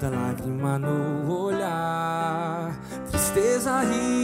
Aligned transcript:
muda 0.00 0.08
lágrima 0.08 0.78
no 0.78 1.30
olhar, 1.30 2.74
tristeza 3.10 3.82
rir. 3.84 4.19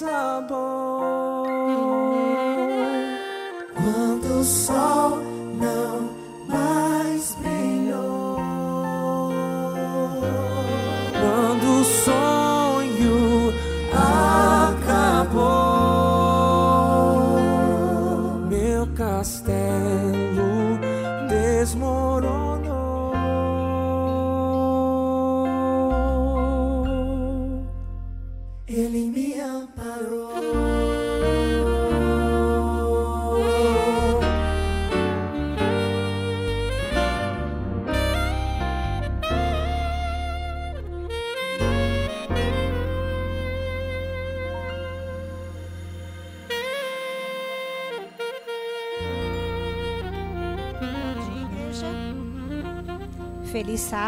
sabor. 0.00 1.46
Quando 3.74 4.40
o 4.40 4.44
sol 4.44 4.89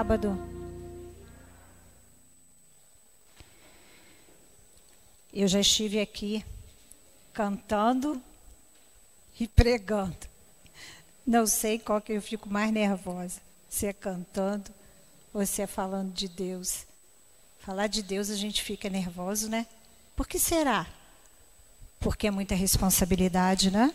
sábado. 0.03 0.37
Eu 5.33 5.47
já 5.47 5.61
estive 5.61 6.01
aqui 6.01 6.45
cantando 7.33 8.21
e 9.39 9.47
pregando. 9.47 10.17
Não 11.25 11.47
sei 11.47 11.79
qual 11.79 12.01
que 12.01 12.13
eu 12.13 12.21
fico 12.21 12.49
mais 12.49 12.73
nervosa, 12.73 13.41
se 13.71 13.87
é 13.87 13.93
cantando 13.93 14.73
ou 15.33 15.47
se 15.47 15.63
é 15.63 15.69
falando 15.69 16.13
de 16.13 16.27
Deus. 16.27 16.85
Falar 17.61 17.87
de 17.87 18.03
Deus 18.03 18.29
a 18.29 18.35
gente 18.35 18.61
fica 18.61 18.91
nervoso, 18.91 19.49
né? 19.49 19.69
Por 20.17 20.27
que 20.27 20.37
será? 20.37 20.85
Porque 22.01 22.27
é 22.27 22.31
muita 22.33 22.57
responsabilidade, 22.57 23.71
né? 23.71 23.95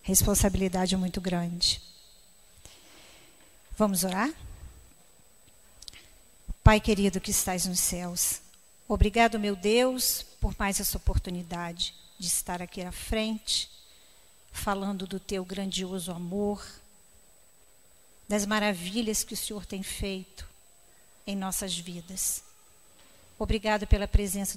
Responsabilidade 0.00 0.96
muito 0.96 1.20
grande. 1.20 1.82
Vamos 3.76 4.02
orar? 4.02 4.32
Pai 6.62 6.80
querido 6.80 7.20
que 7.20 7.32
estás 7.32 7.66
nos 7.66 7.80
céus, 7.80 8.40
obrigado, 8.86 9.36
meu 9.36 9.56
Deus, 9.56 10.22
por 10.40 10.54
mais 10.56 10.78
essa 10.78 10.96
oportunidade 10.96 11.92
de 12.20 12.28
estar 12.28 12.62
aqui 12.62 12.80
à 12.82 12.92
frente, 12.92 13.68
falando 14.52 15.04
do 15.04 15.18
teu 15.18 15.44
grandioso 15.44 16.12
amor, 16.12 16.64
das 18.28 18.46
maravilhas 18.46 19.24
que 19.24 19.34
o 19.34 19.36
Senhor 19.36 19.66
tem 19.66 19.82
feito 19.82 20.48
em 21.26 21.34
nossas 21.34 21.76
vidas. 21.76 22.44
Obrigado 23.40 23.84
pela 23.84 24.06
presença 24.06 24.54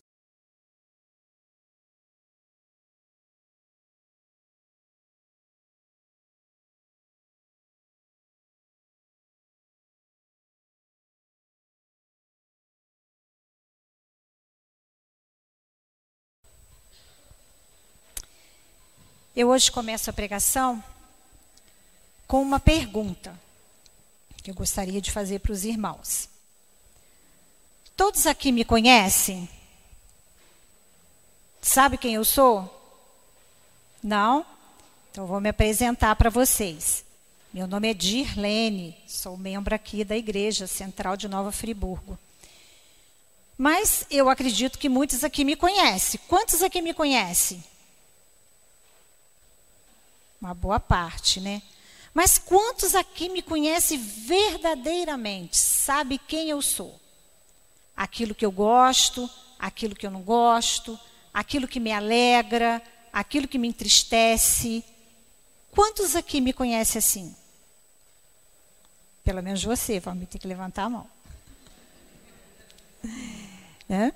Eu 19.36 19.50
hoje 19.50 19.70
começo 19.70 20.10
a 20.10 20.14
pregação 20.14 20.82
com 22.26 22.42
uma 22.42 22.58
pergunta 22.58 23.38
que 24.42 24.50
eu 24.50 24.56
gostaria 24.56 25.02
de 25.02 25.12
fazer 25.12 25.40
para 25.40 25.52
os 25.52 25.66
irmãos. 25.66 26.30
Todos 27.98 28.26
aqui 28.26 28.50
me 28.50 28.64
conhecem? 28.64 29.50
Sabe 31.62 31.98
quem 31.98 32.14
eu 32.14 32.24
sou? 32.24 32.72
Não? 34.02 34.46
Então 35.12 35.28
vou 35.28 35.42
me 35.42 35.50
apresentar 35.50 36.16
para 36.16 36.30
vocês. 36.30 37.04
Meu 37.54 37.68
nome 37.68 37.90
é 37.90 37.94
Dirlene, 37.94 38.96
sou 39.06 39.36
membro 39.36 39.76
aqui 39.76 40.06
da 40.06 40.16
Igreja 40.16 40.66
Central 40.66 41.18
de 41.18 41.28
Nova 41.28 41.52
Friburgo. 41.52 42.18
Mas 43.58 44.06
eu 44.10 44.30
acredito 44.30 44.80
que 44.80 44.88
muitos 44.88 45.26
aqui 45.26 45.44
me 45.44 45.58
conhecem. 45.58 46.22
Quantos 46.30 46.64
aqui 46.64 46.82
me 46.82 46.94
conhecem? 46.94 47.62
Uma 50.46 50.54
boa 50.54 50.80
parte, 50.80 51.42
né? 51.42 51.64
Mas 52.14 52.38
quantos 52.38 52.94
aqui 52.94 53.30
me 53.30 53.42
conhecem 53.42 53.98
verdadeiramente? 53.98 55.58
Sabe 55.58 56.20
quem 56.20 56.52
eu 56.52 56.62
sou? 56.62 57.02
Aquilo 57.98 58.36
que 58.36 58.46
eu 58.46 58.52
gosto, 58.52 59.28
aquilo 59.58 59.96
que 59.96 60.06
eu 60.06 60.12
não 60.12 60.22
gosto, 60.22 61.00
aquilo 61.34 61.68
que 61.68 61.80
me 61.80 61.92
alegra, 61.92 62.80
aquilo 63.12 63.48
que 63.48 63.58
me 63.58 63.68
entristece. 63.68 64.86
Quantos 65.72 66.16
aqui 66.16 66.40
me 66.40 66.54
conhecem 66.54 67.00
assim? 67.00 67.36
Pelo 69.24 69.42
menos 69.42 69.64
você, 69.64 70.00
vamos 70.00 70.30
ter 70.30 70.38
que 70.38 70.48
levantar 70.48 70.84
a 70.84 70.90
mão. 70.90 71.10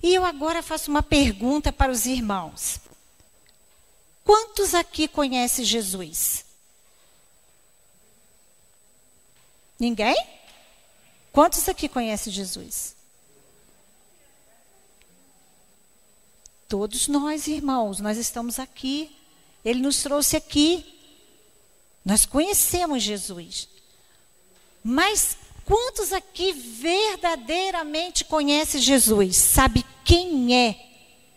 E 0.00 0.14
eu 0.14 0.24
agora 0.24 0.62
faço 0.62 0.92
uma 0.92 1.02
pergunta 1.02 1.72
para 1.72 1.90
os 1.90 2.06
irmãos. 2.06 2.80
Quantos 4.28 4.74
aqui 4.74 5.08
conhecem 5.08 5.64
Jesus? 5.64 6.44
Ninguém? 9.80 10.14
Quantos 11.32 11.66
aqui 11.66 11.88
conhecem 11.88 12.30
Jesus? 12.30 12.94
Todos 16.68 17.08
nós, 17.08 17.46
irmãos, 17.46 18.00
nós 18.00 18.18
estamos 18.18 18.58
aqui. 18.58 19.16
Ele 19.64 19.80
nos 19.80 20.02
trouxe 20.02 20.36
aqui. 20.36 20.84
Nós 22.04 22.26
conhecemos 22.26 23.02
Jesus. 23.02 23.66
Mas 24.84 25.38
quantos 25.64 26.12
aqui 26.12 26.52
verdadeiramente 26.52 28.26
conhecem 28.26 28.78
Jesus? 28.78 29.38
Sabe 29.38 29.86
quem 30.04 30.54
é 30.54 30.87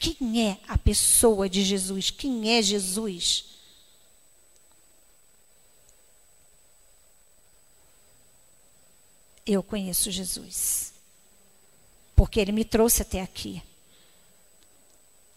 quem 0.02 0.50
é 0.50 0.58
a 0.68 0.80
pessoa 0.80 1.48
de 1.48 1.64
Jesus? 1.64 2.10
Quem 2.10 2.58
é 2.58 2.60
Jesus? 2.60 3.46
Eu 9.46 9.62
conheço 9.62 10.10
Jesus. 10.10 10.92
Porque 12.16 12.40
ele 12.40 12.52
me 12.52 12.66
trouxe 12.66 13.04
até 13.04 13.22
aqui. 13.22 13.62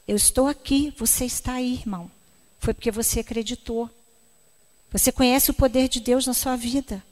Eu 0.08 0.16
estou 0.16 0.46
aqui, 0.46 0.94
você 0.96 1.26
está 1.26 1.54
aí, 1.54 1.74
irmão. 1.74 2.10
Foi 2.58 2.72
porque 2.72 2.90
você 2.90 3.20
acreditou. 3.20 3.90
Você 4.90 5.12
conhece 5.12 5.50
o 5.50 5.54
poder 5.54 5.88
de 5.88 6.00
Deus 6.00 6.26
na 6.26 6.32
sua 6.32 6.56
vida. 6.56 7.04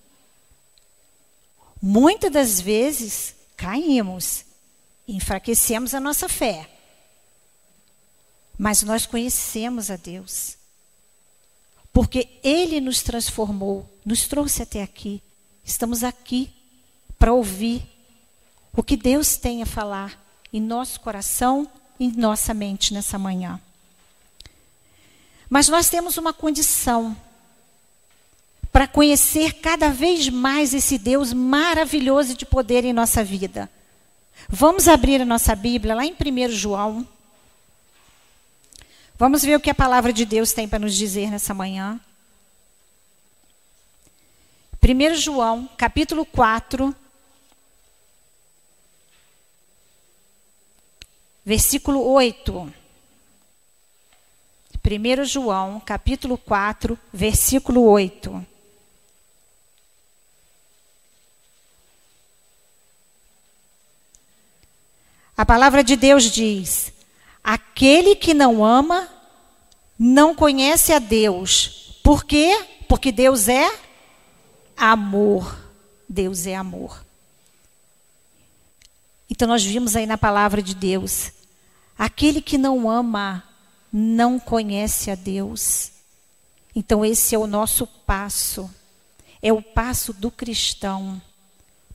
Muitas 1.83 2.33
das 2.33 2.61
vezes 2.63 3.35
caímos, 3.59 4.47
enfraquecemos 5.07 5.93
a 5.93 6.01
nossa 6.01 6.31
fé. 6.31 6.72
Mas 8.63 8.81
nós 8.85 9.07
conhecemos 9.07 9.91
a 9.91 9.97
Deus. 9.97 10.57
Porque 11.93 12.29
Ele 12.45 12.81
nos 12.81 13.03
transformou, 13.03 13.91
nos 14.07 14.29
trouxe 14.29 14.63
até 14.63 14.85
aqui. 14.85 15.21
Estamos 15.65 16.05
aqui 16.05 16.49
para 17.19 17.33
ouvir 17.33 17.83
o 18.73 18.81
que 18.81 18.97
Deus 18.97 19.35
tem 19.35 19.65
a 19.65 19.67
falar 19.67 20.17
em 20.53 20.61
nosso 20.61 21.01
coração 21.01 21.69
e 21.99 22.05
em 22.05 22.13
nossa 22.13 22.55
mente 22.55 22.95
nessa 22.95 23.19
manhã. 23.19 23.61
Mas 25.51 25.69
nós 25.69 25.89
temos 25.91 26.17
uma 26.17 26.33
condição 26.33 27.17
para 28.71 28.87
conhecer 28.87 29.55
cada 29.55 29.89
vez 29.89 30.29
mais 30.29 30.73
esse 30.73 30.99
Deus 30.99 31.33
maravilhoso 31.33 32.37
de 32.37 32.47
poder 32.47 32.85
em 32.85 32.93
nossa 32.93 33.25
vida. 33.25 33.69
Vamos 34.49 34.87
abrir 34.87 35.21
a 35.21 35.27
nossa 35.27 35.53
Bíblia 35.57 35.97
lá 35.97 36.07
em 36.07 36.13
1 36.13 36.49
João 36.53 37.09
Vamos 39.23 39.45
ver 39.45 39.55
o 39.55 39.61
que 39.61 39.71
a 39.71 39.75
palavra 39.75 40.13
de 40.13 40.25
Deus 40.25 40.53
tem 40.53 40.67
para 40.67 40.81
nos 40.81 40.97
dizer 40.97 41.31
nessa 41.31 41.55
manhã. 41.55 42.01
1 44.83 45.15
João, 45.15 45.71
capítulo 45.79 46.27
4, 46.27 46.93
versículo 51.45 52.05
8. 52.05 52.75
1 54.85 55.25
João, 55.25 55.79
capítulo 55.79 56.37
4, 56.37 56.99
versículo 57.13 57.85
8. 57.85 58.45
A 65.37 65.47
palavra 65.47 65.85
de 65.85 65.95
Deus 65.95 66.25
diz: 66.25 66.93
Aquele 67.45 68.17
que 68.17 68.35
não 68.35 68.65
ama 68.65 69.12
não 69.99 70.35
conhece 70.35 70.93
a 70.93 70.99
Deus. 70.99 71.99
Por 72.03 72.25
quê? 72.25 72.67
Porque 72.89 73.13
Deus 73.13 73.49
é 73.49 73.71
amor. 74.77 75.59
Deus 76.09 76.47
é 76.47 76.55
amor. 76.55 77.05
Então 79.31 79.49
nós 79.49 79.65
vimos 79.65 79.97
aí 79.97 80.05
na 80.05 80.19
palavra 80.19 80.61
de 80.61 80.75
Deus: 80.75 81.33
aquele 81.99 82.43
que 82.43 82.59
não 82.59 82.91
ama 82.91 83.43
não 83.93 84.39
conhece 84.39 85.11
a 85.11 85.15
Deus. 85.15 85.93
Então 86.75 87.05
esse 87.05 87.35
é 87.35 87.39
o 87.39 87.47
nosso 87.47 87.87
passo. 87.87 88.71
É 89.41 89.53
o 89.53 89.61
passo 89.61 90.13
do 90.13 90.31
cristão 90.31 91.21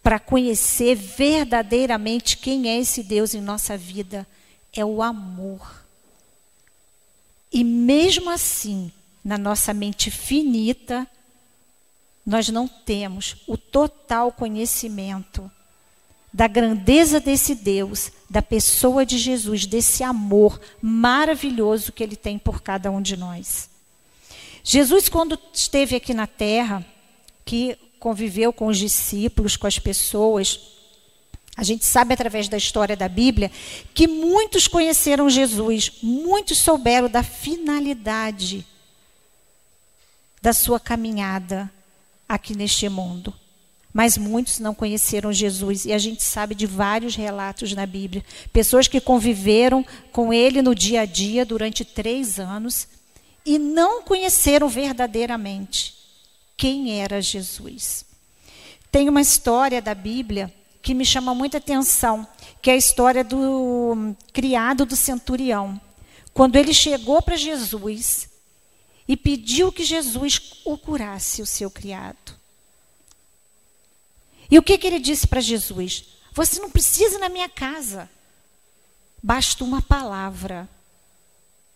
para 0.04 0.20
conhecer 0.20 0.96
verdadeiramente 0.96 2.38
quem 2.38 2.70
é 2.70 2.80
esse 2.80 3.04
Deus 3.04 3.34
em 3.34 3.42
nossa 3.42 3.77
vida 3.77 4.27
é 4.74 4.86
o 4.86 5.01
amor. 5.01 5.86
E 7.51 7.63
mesmo 7.63 8.30
assim, 8.30 8.92
na 9.24 9.38
nossa 9.38 9.74
mente 9.74 10.12
finita, 10.12 11.08
nós 12.25 12.50
não 12.50 12.68
temos 12.68 13.38
o 13.48 13.58
total 13.58 14.32
conhecimento 14.32 15.50
da 16.34 16.48
grandeza 16.48 17.20
desse 17.20 17.56
Deus, 17.56 18.12
da 18.30 18.42
pessoa 18.42 19.06
de 19.06 19.18
Jesus, 19.18 19.66
desse 19.66 20.04
amor 20.04 20.60
maravilhoso 20.82 21.92
que 21.92 22.04
ele 22.04 22.16
tem 22.16 22.38
por 22.38 22.62
cada 22.62 22.92
um 22.92 23.01
de 23.01 23.16
nós. 23.16 23.70
Jesus, 24.63 25.08
quando 25.08 25.39
esteve 25.54 25.96
aqui 25.96 26.13
na 26.13 26.27
terra, 26.27 26.86
que 27.46 27.77
conviveu 28.00 28.51
com 28.51 28.68
os 28.68 28.77
discípulos, 28.77 29.56
com 29.56 29.66
as 29.66 29.80
pessoas, 29.80 30.76
a 31.57 31.63
gente 31.63 31.83
sabe 31.83 32.13
através 32.13 32.47
da 32.47 32.55
história 32.55 32.95
da 32.95 33.09
Bíblia 33.09 33.51
que 33.91 34.07
muitos 34.07 34.67
conheceram 34.67 35.27
Jesus, 35.27 35.91
muitos 36.03 36.59
souberam 36.59 37.09
da 37.09 37.23
finalidade 37.23 38.63
da 40.39 40.53
sua 40.53 40.79
caminhada 40.79 41.69
aqui 42.29 42.55
neste 42.55 42.87
mundo. 42.87 43.33
Mas 43.91 44.19
muitos 44.19 44.59
não 44.59 44.75
conheceram 44.75 45.33
Jesus 45.33 45.85
e 45.85 45.91
a 45.91 45.97
gente 45.97 46.21
sabe 46.21 46.53
de 46.53 46.67
vários 46.67 47.15
relatos 47.15 47.73
na 47.73 47.87
Bíblia. 47.87 48.23
Pessoas 48.53 48.87
que 48.87 49.01
conviveram 49.01 49.83
com 50.11 50.31
ele 50.31 50.61
no 50.61 50.75
dia 50.75 51.01
a 51.01 51.05
dia 51.05 51.43
durante 51.43 51.83
três 51.83 52.39
anos 52.39 52.87
e 53.43 53.57
não 53.57 54.03
conheceram 54.03 54.69
verdadeiramente 54.69 55.95
quem 56.55 57.01
era 57.01 57.19
Jesus. 57.19 58.05
Tem 58.91 59.09
uma 59.09 59.21
história 59.21 59.81
da 59.81 59.95
Bíblia 59.95 60.53
que 60.88 60.94
me 60.94 61.03
chama 61.03 61.36
muita 61.36 61.58
atenção, 61.58 62.25
que 62.62 62.70
é 62.70 62.74
a 62.74 62.77
história 62.77 63.22
do 63.22 64.15
criado 64.32 64.86
do 64.86 64.96
centurião. 64.96 65.82
Quando 66.34 66.56
ele 66.56 66.74
chegou 66.74 67.22
para 67.22 67.36
Jesus 67.36 68.29
e 69.06 69.17
pediu 69.17 69.70
que 69.70 69.84
Jesus 69.84 70.62
o 70.63 70.77
curasse, 70.77 71.41
o 71.41 71.46
seu 71.46 71.70
criado. 71.70 72.39
E 74.50 74.58
o 74.58 74.63
que, 74.63 74.77
que 74.77 74.88
ele 74.88 75.01
disse 75.01 75.27
para 75.27 75.41
Jesus? 75.41 76.06
Você 76.32 76.58
não 76.62 76.72
precisa 76.72 77.17
ir 77.17 77.20
na 77.20 77.27
minha 77.27 77.50
casa. 77.50 78.10
Basta 79.22 79.65
uma 79.65 79.82
palavra. 79.82 80.70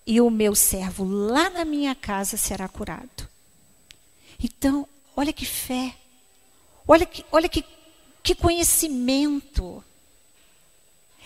E 0.07 0.21
o 0.21 0.29
meu 0.29 0.55
servo 0.55 1.03
lá 1.03 1.49
na 1.49 1.65
minha 1.65 1.93
casa 1.93 2.37
será 2.37 2.69
curado. 2.69 3.27
Então, 4.41 4.87
olha 5.17 5.33
que 5.33 5.45
fé. 5.45 5.97
Olha 6.87 7.05
que, 7.05 7.25
olha 7.29 7.49
que, 7.49 7.65
que 8.23 8.35
conhecimento. 8.35 9.83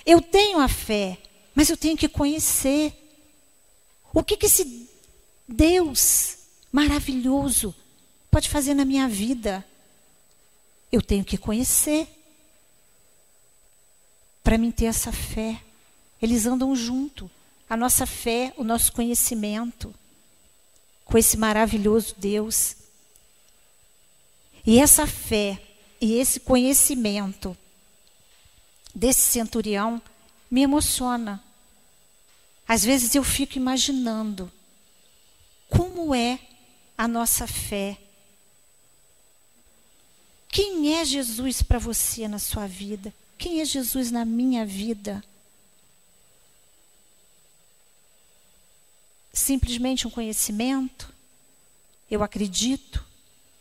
Eu 0.05 0.21
tenho 0.21 0.59
a 0.59 0.67
fé, 0.67 1.17
mas 1.53 1.69
eu 1.69 1.77
tenho 1.77 1.97
que 1.97 2.07
conhecer. 2.07 2.93
O 4.13 4.23
que, 4.23 4.37
que 4.37 4.45
esse 4.45 4.89
Deus 5.47 6.37
maravilhoso 6.71 7.75
pode 8.31 8.49
fazer 8.49 8.73
na 8.73 8.85
minha 8.85 9.07
vida? 9.07 9.65
Eu 10.91 11.01
tenho 11.01 11.25
que 11.25 11.37
conhecer. 11.37 12.07
Para 14.43 14.57
mim 14.57 14.71
ter 14.71 14.85
essa 14.85 15.11
fé. 15.11 15.61
Eles 16.21 16.45
andam 16.45 16.75
junto. 16.75 17.29
A 17.69 17.75
nossa 17.75 18.05
fé, 18.05 18.53
o 18.57 18.63
nosso 18.63 18.91
conhecimento 18.93 19.93
com 21.05 21.17
esse 21.17 21.37
maravilhoso 21.37 22.15
Deus. 22.17 22.75
E 24.65 24.79
essa 24.79 25.05
fé 25.05 25.61
e 25.99 26.15
esse 26.15 26.39
conhecimento 26.39 27.57
desse 28.93 29.21
centurião 29.21 30.01
me 30.49 30.61
emociona. 30.61 31.43
Às 32.67 32.83
vezes 32.83 33.13
eu 33.13 33.23
fico 33.23 33.57
imaginando 33.57 34.51
como 35.69 36.13
é 36.15 36.39
a 36.97 37.07
nossa 37.07 37.47
fé. 37.47 37.97
Quem 40.49 40.95
é 40.95 41.03
Jesus 41.03 41.61
para 41.61 41.79
você 41.79 42.27
na 42.27 42.39
sua 42.39 42.65
vida? 42.65 43.13
Quem 43.37 43.61
é 43.61 43.65
Jesus 43.65 44.11
na 44.11 44.23
minha 44.23 44.65
vida? 44.65 45.23
Simplesmente 49.33 50.07
um 50.07 50.09
conhecimento? 50.09 51.13
Eu 52.09 52.23
acredito? 52.23 53.05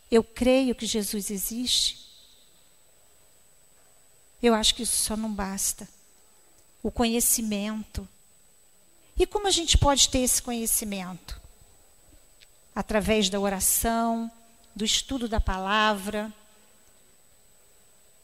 Eu 0.08 0.22
creio 0.22 0.74
que 0.74 0.86
Jesus 0.86 1.30
existe? 1.30 2.13
Eu 4.44 4.52
acho 4.54 4.74
que 4.74 4.82
isso 4.82 4.98
só 4.98 5.16
não 5.16 5.32
basta. 5.32 5.88
O 6.82 6.90
conhecimento. 6.90 8.06
E 9.16 9.26
como 9.26 9.46
a 9.46 9.50
gente 9.50 9.78
pode 9.78 10.10
ter 10.10 10.18
esse 10.18 10.42
conhecimento? 10.42 11.40
Através 12.74 13.30
da 13.30 13.40
oração, 13.40 14.30
do 14.76 14.84
estudo 14.84 15.26
da 15.30 15.40
palavra. 15.40 16.30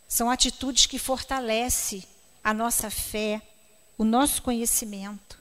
São 0.06 0.30
atitudes 0.30 0.84
que 0.84 0.98
fortalecem 0.98 2.04
a 2.44 2.52
nossa 2.52 2.90
fé, 2.90 3.40
o 3.96 4.04
nosso 4.04 4.42
conhecimento. 4.42 5.40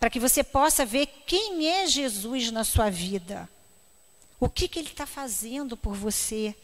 Para 0.00 0.10
que 0.10 0.18
você 0.18 0.42
possa 0.42 0.84
ver 0.84 1.06
quem 1.28 1.68
é 1.68 1.86
Jesus 1.86 2.50
na 2.50 2.64
sua 2.64 2.90
vida. 2.90 3.48
O 4.40 4.48
que, 4.48 4.66
que 4.66 4.80
ele 4.80 4.88
está 4.88 5.06
fazendo 5.06 5.76
por 5.76 5.94
você? 5.94 6.56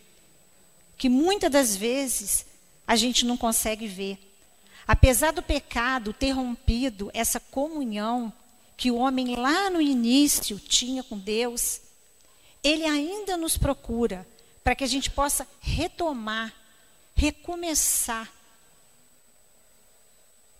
Que 0.97 1.09
muitas 1.09 1.53
das 1.53 1.77
vezes 1.77 2.51
a 2.87 2.97
gente 2.97 3.25
não 3.25 3.37
consegue 3.37 3.87
ver. 3.87 4.19
Apesar 4.87 5.33
do 5.33 5.43
pecado 5.43 6.13
ter 6.13 6.33
rompido 6.33 7.11
essa 7.15 7.39
comunhão 7.39 8.33
que 8.77 8.91
o 8.91 8.97
homem 8.97 9.37
lá 9.37 9.71
no 9.71 9.81
início 9.81 10.59
tinha 10.59 11.03
com 11.03 11.19
Deus, 11.19 11.81
ele 12.63 12.85
ainda 12.85 13.37
nos 13.37 13.57
procura 13.57 14.27
para 14.63 14.75
que 14.75 14.85
a 14.85 14.89
gente 14.89 15.11
possa 15.11 15.47
retomar, 15.61 16.53
recomeçar 17.15 18.31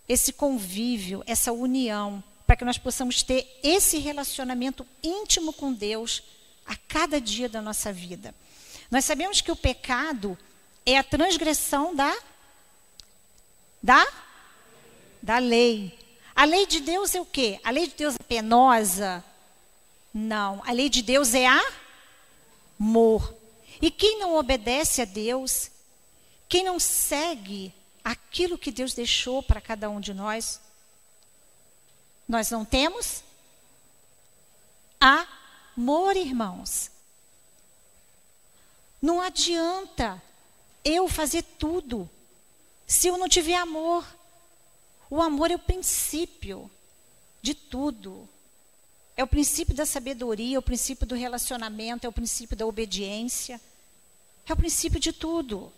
esse 0.07 0.33
convívio, 0.33 1.23
essa 1.25 1.51
união, 1.51 2.23
para 2.45 2.55
que 2.55 2.65
nós 2.65 2.77
possamos 2.77 3.23
ter 3.23 3.59
esse 3.63 3.97
relacionamento 3.97 4.85
íntimo 5.01 5.53
com 5.53 5.73
Deus 5.73 6.23
a 6.65 6.75
cada 6.75 7.19
dia 7.19 7.47
da 7.47 7.61
nossa 7.61 7.91
vida. 7.91 8.35
Nós 8.91 9.05
sabemos 9.05 9.41
que 9.41 9.51
o 9.51 9.55
pecado 9.55 10.37
é 10.85 10.97
a 10.97 11.03
transgressão 11.03 11.95
da 11.95 12.15
da 13.81 14.05
da 15.21 15.37
lei. 15.37 15.97
A 16.35 16.45
lei 16.45 16.65
de 16.65 16.79
Deus 16.79 17.13
é 17.15 17.21
o 17.21 17.25
quê? 17.25 17.59
A 17.63 17.69
lei 17.69 17.87
de 17.87 17.95
Deus 17.95 18.15
é 18.15 18.23
penosa? 18.23 19.23
Não, 20.13 20.61
a 20.65 20.71
lei 20.71 20.89
de 20.89 21.01
Deus 21.01 21.33
é 21.33 21.45
amor. 22.79 23.33
E 23.81 23.89
quem 23.89 24.19
não 24.19 24.35
obedece 24.35 25.01
a 25.01 25.05
Deus, 25.05 25.69
quem 26.49 26.63
não 26.63 26.79
segue 26.79 27.73
aquilo 28.03 28.57
que 28.57 28.71
Deus 28.71 28.93
deixou 28.93 29.41
para 29.41 29.61
cada 29.61 29.89
um 29.89 29.99
de 29.99 30.13
nós, 30.13 30.59
nós 32.27 32.49
não 32.49 32.65
temos 32.65 33.23
Amor, 35.03 36.15
irmãos. 36.15 36.89
Não 39.01 39.19
adianta 39.19 40.21
eu 40.83 41.07
fazer 41.07 41.43
tudo 41.43 42.09
se 42.85 43.07
eu 43.07 43.17
não 43.17 43.29
tiver 43.29 43.55
amor. 43.55 44.05
O 45.09 45.21
amor 45.21 45.51
é 45.51 45.55
o 45.55 45.59
princípio 45.59 46.69
de 47.41 47.53
tudo. 47.53 48.27
É 49.15 49.23
o 49.23 49.27
princípio 49.27 49.75
da 49.75 49.85
sabedoria, 49.85 50.55
é 50.55 50.59
o 50.59 50.63
princípio 50.63 51.05
do 51.05 51.15
relacionamento, 51.15 52.05
é 52.05 52.09
o 52.09 52.13
princípio 52.13 52.57
da 52.57 52.65
obediência. 52.65 53.61
É 54.47 54.53
o 54.53 54.57
princípio 54.57 54.99
de 54.99 55.13
tudo. 55.13 55.71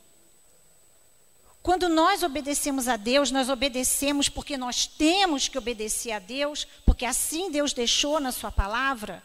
Quando 1.61 1.89
nós 1.89 2.21
obedecemos 2.23 2.87
a 2.87 2.95
Deus, 2.95 3.31
nós 3.31 3.49
obedecemos 3.49 4.29
porque 4.29 4.55
nós 4.55 4.85
temos 4.85 5.47
que 5.47 5.57
obedecer 5.57 6.11
a 6.11 6.19
Deus, 6.19 6.65
porque 6.85 7.05
assim 7.05 7.49
Deus 7.51 7.73
deixou 7.73 8.19
na 8.19 8.31
Sua 8.31 8.51
palavra. 8.51 9.23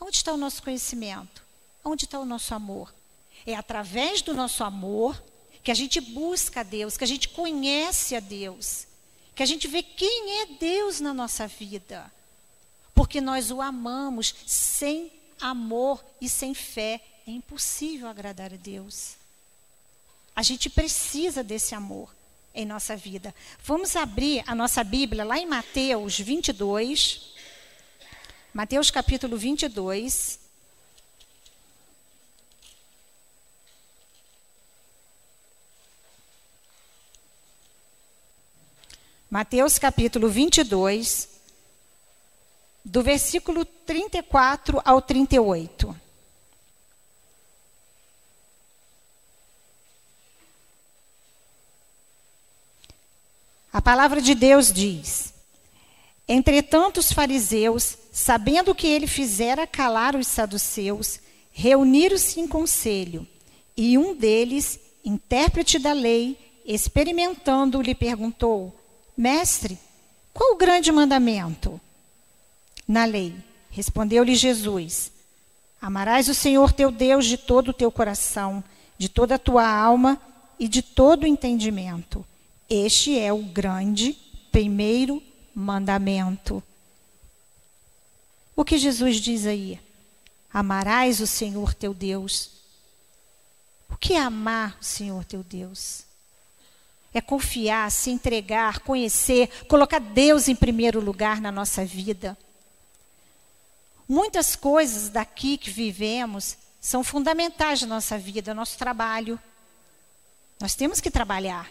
Onde 0.00 0.16
está 0.16 0.32
o 0.32 0.36
nosso 0.36 0.62
conhecimento? 0.62 1.47
Onde 1.88 2.04
está 2.04 2.18
o 2.18 2.26
nosso 2.26 2.54
amor? 2.54 2.94
É 3.46 3.54
através 3.54 4.20
do 4.20 4.34
nosso 4.34 4.62
amor 4.62 5.20
que 5.64 5.70
a 5.70 5.74
gente 5.74 6.02
busca 6.02 6.60
a 6.60 6.62
Deus, 6.62 6.98
que 6.98 7.04
a 7.04 7.06
gente 7.06 7.30
conhece 7.30 8.14
a 8.14 8.20
Deus, 8.20 8.86
que 9.34 9.42
a 9.42 9.46
gente 9.46 9.66
vê 9.66 9.82
quem 9.82 10.42
é 10.42 10.46
Deus 10.46 11.00
na 11.00 11.14
nossa 11.14 11.46
vida. 11.46 12.12
Porque 12.94 13.22
nós 13.22 13.50
o 13.50 13.62
amamos 13.62 14.34
sem 14.46 15.10
amor 15.40 16.04
e 16.20 16.28
sem 16.28 16.52
fé. 16.52 17.00
É 17.26 17.30
impossível 17.30 18.06
agradar 18.06 18.52
a 18.52 18.56
Deus. 18.56 19.14
A 20.36 20.42
gente 20.42 20.68
precisa 20.68 21.42
desse 21.42 21.74
amor 21.74 22.14
em 22.54 22.66
nossa 22.66 22.94
vida. 22.96 23.34
Vamos 23.64 23.96
abrir 23.96 24.44
a 24.46 24.54
nossa 24.54 24.84
Bíblia 24.84 25.24
lá 25.24 25.38
em 25.38 25.46
Mateus 25.46 26.18
22. 26.18 27.32
Mateus 28.52 28.90
capítulo 28.90 29.38
22. 29.38 30.47
Mateus 39.30 39.78
capítulo 39.78 40.30
22, 40.30 41.28
do 42.82 43.02
versículo 43.02 43.62
34 43.62 44.80
ao 44.82 45.02
38. 45.02 45.94
A 53.70 53.82
palavra 53.82 54.22
de 54.22 54.34
Deus 54.34 54.72
diz: 54.72 55.34
Entretanto, 56.26 56.96
os 56.96 57.12
fariseus, 57.12 57.98
sabendo 58.10 58.74
que 58.74 58.86
ele 58.86 59.06
fizera 59.06 59.66
calar 59.66 60.16
os 60.16 60.26
saduceus, 60.26 61.20
reuniram-se 61.52 62.40
em 62.40 62.48
conselho. 62.48 63.28
E 63.76 63.98
um 63.98 64.14
deles, 64.14 64.80
intérprete 65.04 65.78
da 65.78 65.92
lei, 65.92 66.38
experimentando, 66.64 67.82
lhe 67.82 67.94
perguntou: 67.94 68.77
Mestre, 69.18 69.76
qual 70.32 70.52
o 70.52 70.56
grande 70.56 70.92
mandamento? 70.92 71.80
Na 72.86 73.04
lei, 73.04 73.34
respondeu-lhe 73.68 74.36
Jesus: 74.36 75.10
Amarás 75.82 76.28
o 76.28 76.34
Senhor 76.34 76.72
teu 76.72 76.92
Deus 76.92 77.26
de 77.26 77.36
todo 77.36 77.70
o 77.70 77.74
teu 77.74 77.90
coração, 77.90 78.62
de 78.96 79.08
toda 79.08 79.34
a 79.34 79.38
tua 79.38 79.68
alma 79.68 80.22
e 80.56 80.68
de 80.68 80.82
todo 80.82 81.24
o 81.24 81.26
entendimento. 81.26 82.24
Este 82.70 83.18
é 83.18 83.32
o 83.32 83.42
grande 83.42 84.16
primeiro 84.52 85.20
mandamento. 85.52 86.62
O 88.54 88.64
que 88.64 88.78
Jesus 88.78 89.16
diz 89.16 89.46
aí? 89.46 89.80
Amarás 90.52 91.18
o 91.18 91.26
Senhor 91.26 91.74
teu 91.74 91.92
Deus. 91.92 92.50
O 93.90 93.96
que 93.96 94.14
é 94.14 94.20
amar 94.20 94.78
o 94.80 94.84
Senhor 94.84 95.24
teu 95.24 95.42
Deus? 95.42 96.07
É 97.12 97.20
confiar, 97.20 97.90
se 97.90 98.10
entregar, 98.10 98.80
conhecer, 98.80 99.48
colocar 99.66 99.98
Deus 99.98 100.48
em 100.48 100.54
primeiro 100.54 101.00
lugar 101.00 101.40
na 101.40 101.50
nossa 101.50 101.84
vida. 101.84 102.36
Muitas 104.08 104.56
coisas 104.56 105.08
daqui 105.08 105.58
que 105.58 105.70
vivemos 105.70 106.56
são 106.80 107.04
fundamentais 107.04 107.82
na 107.82 107.88
nossa 107.88 108.18
vida, 108.18 108.54
nosso 108.54 108.78
trabalho. 108.78 109.38
Nós 110.60 110.74
temos 110.74 111.00
que 111.00 111.10
trabalhar. 111.10 111.70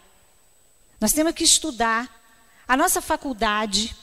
Nós 1.00 1.14
temos 1.14 1.34
que 1.34 1.44
estudar. 1.44 2.16
A 2.68 2.76
nossa 2.76 3.02
faculdade, 3.02 3.96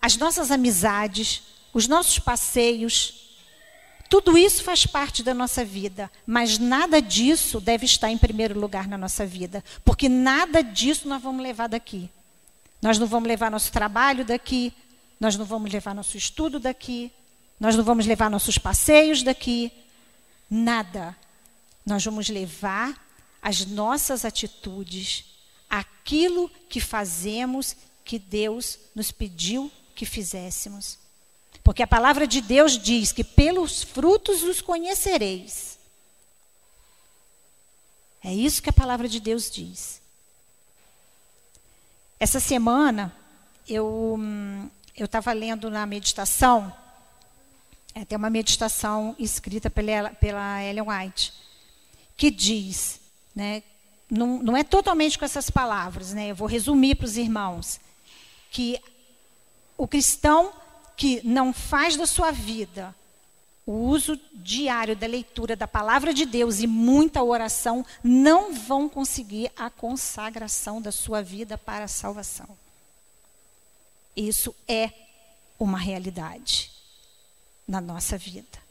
as 0.00 0.16
nossas 0.16 0.50
amizades, 0.50 1.42
os 1.72 1.86
nossos 1.86 2.18
passeios, 2.18 3.23
tudo 4.08 4.36
isso 4.36 4.62
faz 4.62 4.86
parte 4.86 5.22
da 5.22 5.34
nossa 5.34 5.64
vida, 5.64 6.10
mas 6.26 6.58
nada 6.58 7.00
disso 7.00 7.60
deve 7.60 7.86
estar 7.86 8.10
em 8.10 8.18
primeiro 8.18 8.58
lugar 8.58 8.86
na 8.86 8.98
nossa 8.98 9.26
vida, 9.26 9.64
porque 9.84 10.08
nada 10.08 10.62
disso 10.62 11.08
nós 11.08 11.22
vamos 11.22 11.42
levar 11.42 11.68
daqui. 11.68 12.08
Nós 12.80 12.98
não 12.98 13.06
vamos 13.06 13.28
levar 13.28 13.50
nosso 13.50 13.72
trabalho 13.72 14.24
daqui, 14.24 14.72
nós 15.18 15.36
não 15.36 15.44
vamos 15.44 15.72
levar 15.72 15.94
nosso 15.94 16.16
estudo 16.18 16.60
daqui, 16.60 17.10
nós 17.58 17.76
não 17.76 17.84
vamos 17.84 18.04
levar 18.06 18.30
nossos 18.30 18.58
passeios 18.58 19.22
daqui, 19.22 19.72
nada. 20.50 21.16
Nós 21.86 22.04
vamos 22.04 22.28
levar 22.28 22.94
as 23.40 23.64
nossas 23.66 24.24
atitudes, 24.24 25.24
aquilo 25.68 26.50
que 26.68 26.80
fazemos 26.80 27.76
que 28.04 28.18
Deus 28.18 28.78
nos 28.94 29.10
pediu 29.10 29.70
que 29.94 30.04
fizéssemos. 30.04 30.98
Porque 31.64 31.82
a 31.82 31.86
palavra 31.86 32.26
de 32.26 32.42
Deus 32.42 32.78
diz 32.78 33.10
que 33.10 33.24
pelos 33.24 33.82
frutos 33.82 34.42
os 34.42 34.60
conhecereis. 34.60 35.78
É 38.22 38.32
isso 38.32 38.62
que 38.62 38.68
a 38.68 38.72
palavra 38.72 39.08
de 39.08 39.18
Deus 39.18 39.50
diz. 39.50 40.00
Essa 42.20 42.38
semana, 42.38 43.14
eu 43.66 44.16
hum, 44.18 44.68
estava 44.94 45.32
lendo 45.32 45.70
na 45.70 45.86
meditação, 45.86 46.72
é, 47.94 48.04
tem 48.04 48.16
uma 48.16 48.30
meditação 48.30 49.16
escrita 49.18 49.70
pela, 49.70 50.10
pela 50.10 50.62
Ellen 50.62 50.88
White, 50.88 51.32
que 52.16 52.30
diz, 52.30 53.00
né, 53.34 53.62
não, 54.10 54.38
não 54.42 54.56
é 54.56 54.62
totalmente 54.62 55.18
com 55.18 55.24
essas 55.24 55.50
palavras, 55.50 56.12
né, 56.12 56.30
eu 56.30 56.34
vou 56.34 56.48
resumir 56.48 56.94
para 56.94 57.06
os 57.06 57.16
irmãos, 57.16 57.80
que 58.50 58.80
o 59.76 59.88
cristão 59.88 60.52
que 60.96 61.20
não 61.26 61.52
faz 61.52 61.96
da 61.96 62.06
sua 62.06 62.30
vida 62.30 62.94
o 63.66 63.72
uso 63.72 64.20
diário 64.34 64.94
da 64.94 65.06
leitura 65.06 65.56
da 65.56 65.66
palavra 65.66 66.12
de 66.12 66.26
Deus 66.26 66.60
e 66.60 66.66
muita 66.66 67.22
oração 67.22 67.84
não 68.02 68.52
vão 68.52 68.88
conseguir 68.88 69.50
a 69.56 69.70
consagração 69.70 70.82
da 70.82 70.92
sua 70.92 71.22
vida 71.22 71.56
para 71.56 71.84
a 71.84 71.88
salvação. 71.88 72.46
Isso 74.14 74.54
é 74.68 74.90
uma 75.58 75.78
realidade 75.78 76.70
na 77.66 77.80
nossa 77.80 78.18
vida. 78.18 78.62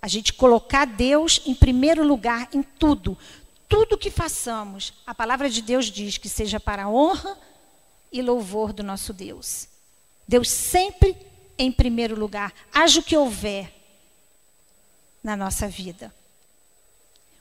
A 0.00 0.06
gente 0.06 0.32
colocar 0.32 0.84
Deus 0.84 1.42
em 1.44 1.54
primeiro 1.54 2.06
lugar 2.06 2.48
em 2.52 2.62
tudo. 2.62 3.18
Tudo 3.68 3.98
que 3.98 4.10
façamos, 4.10 4.92
a 5.04 5.14
palavra 5.14 5.50
de 5.50 5.60
Deus 5.60 5.86
diz 5.86 6.18
que 6.18 6.28
seja 6.28 6.60
para 6.60 6.84
a 6.84 6.88
honra 6.88 7.36
e 8.12 8.22
louvor 8.22 8.72
do 8.72 8.82
nosso 8.82 9.12
Deus. 9.12 9.73
Deus 10.26 10.48
sempre 10.48 11.16
em 11.58 11.70
primeiro 11.70 12.18
lugar, 12.18 12.52
haja 12.72 13.00
o 13.00 13.02
que 13.02 13.16
houver 13.16 13.72
na 15.22 15.36
nossa 15.36 15.68
vida. 15.68 16.14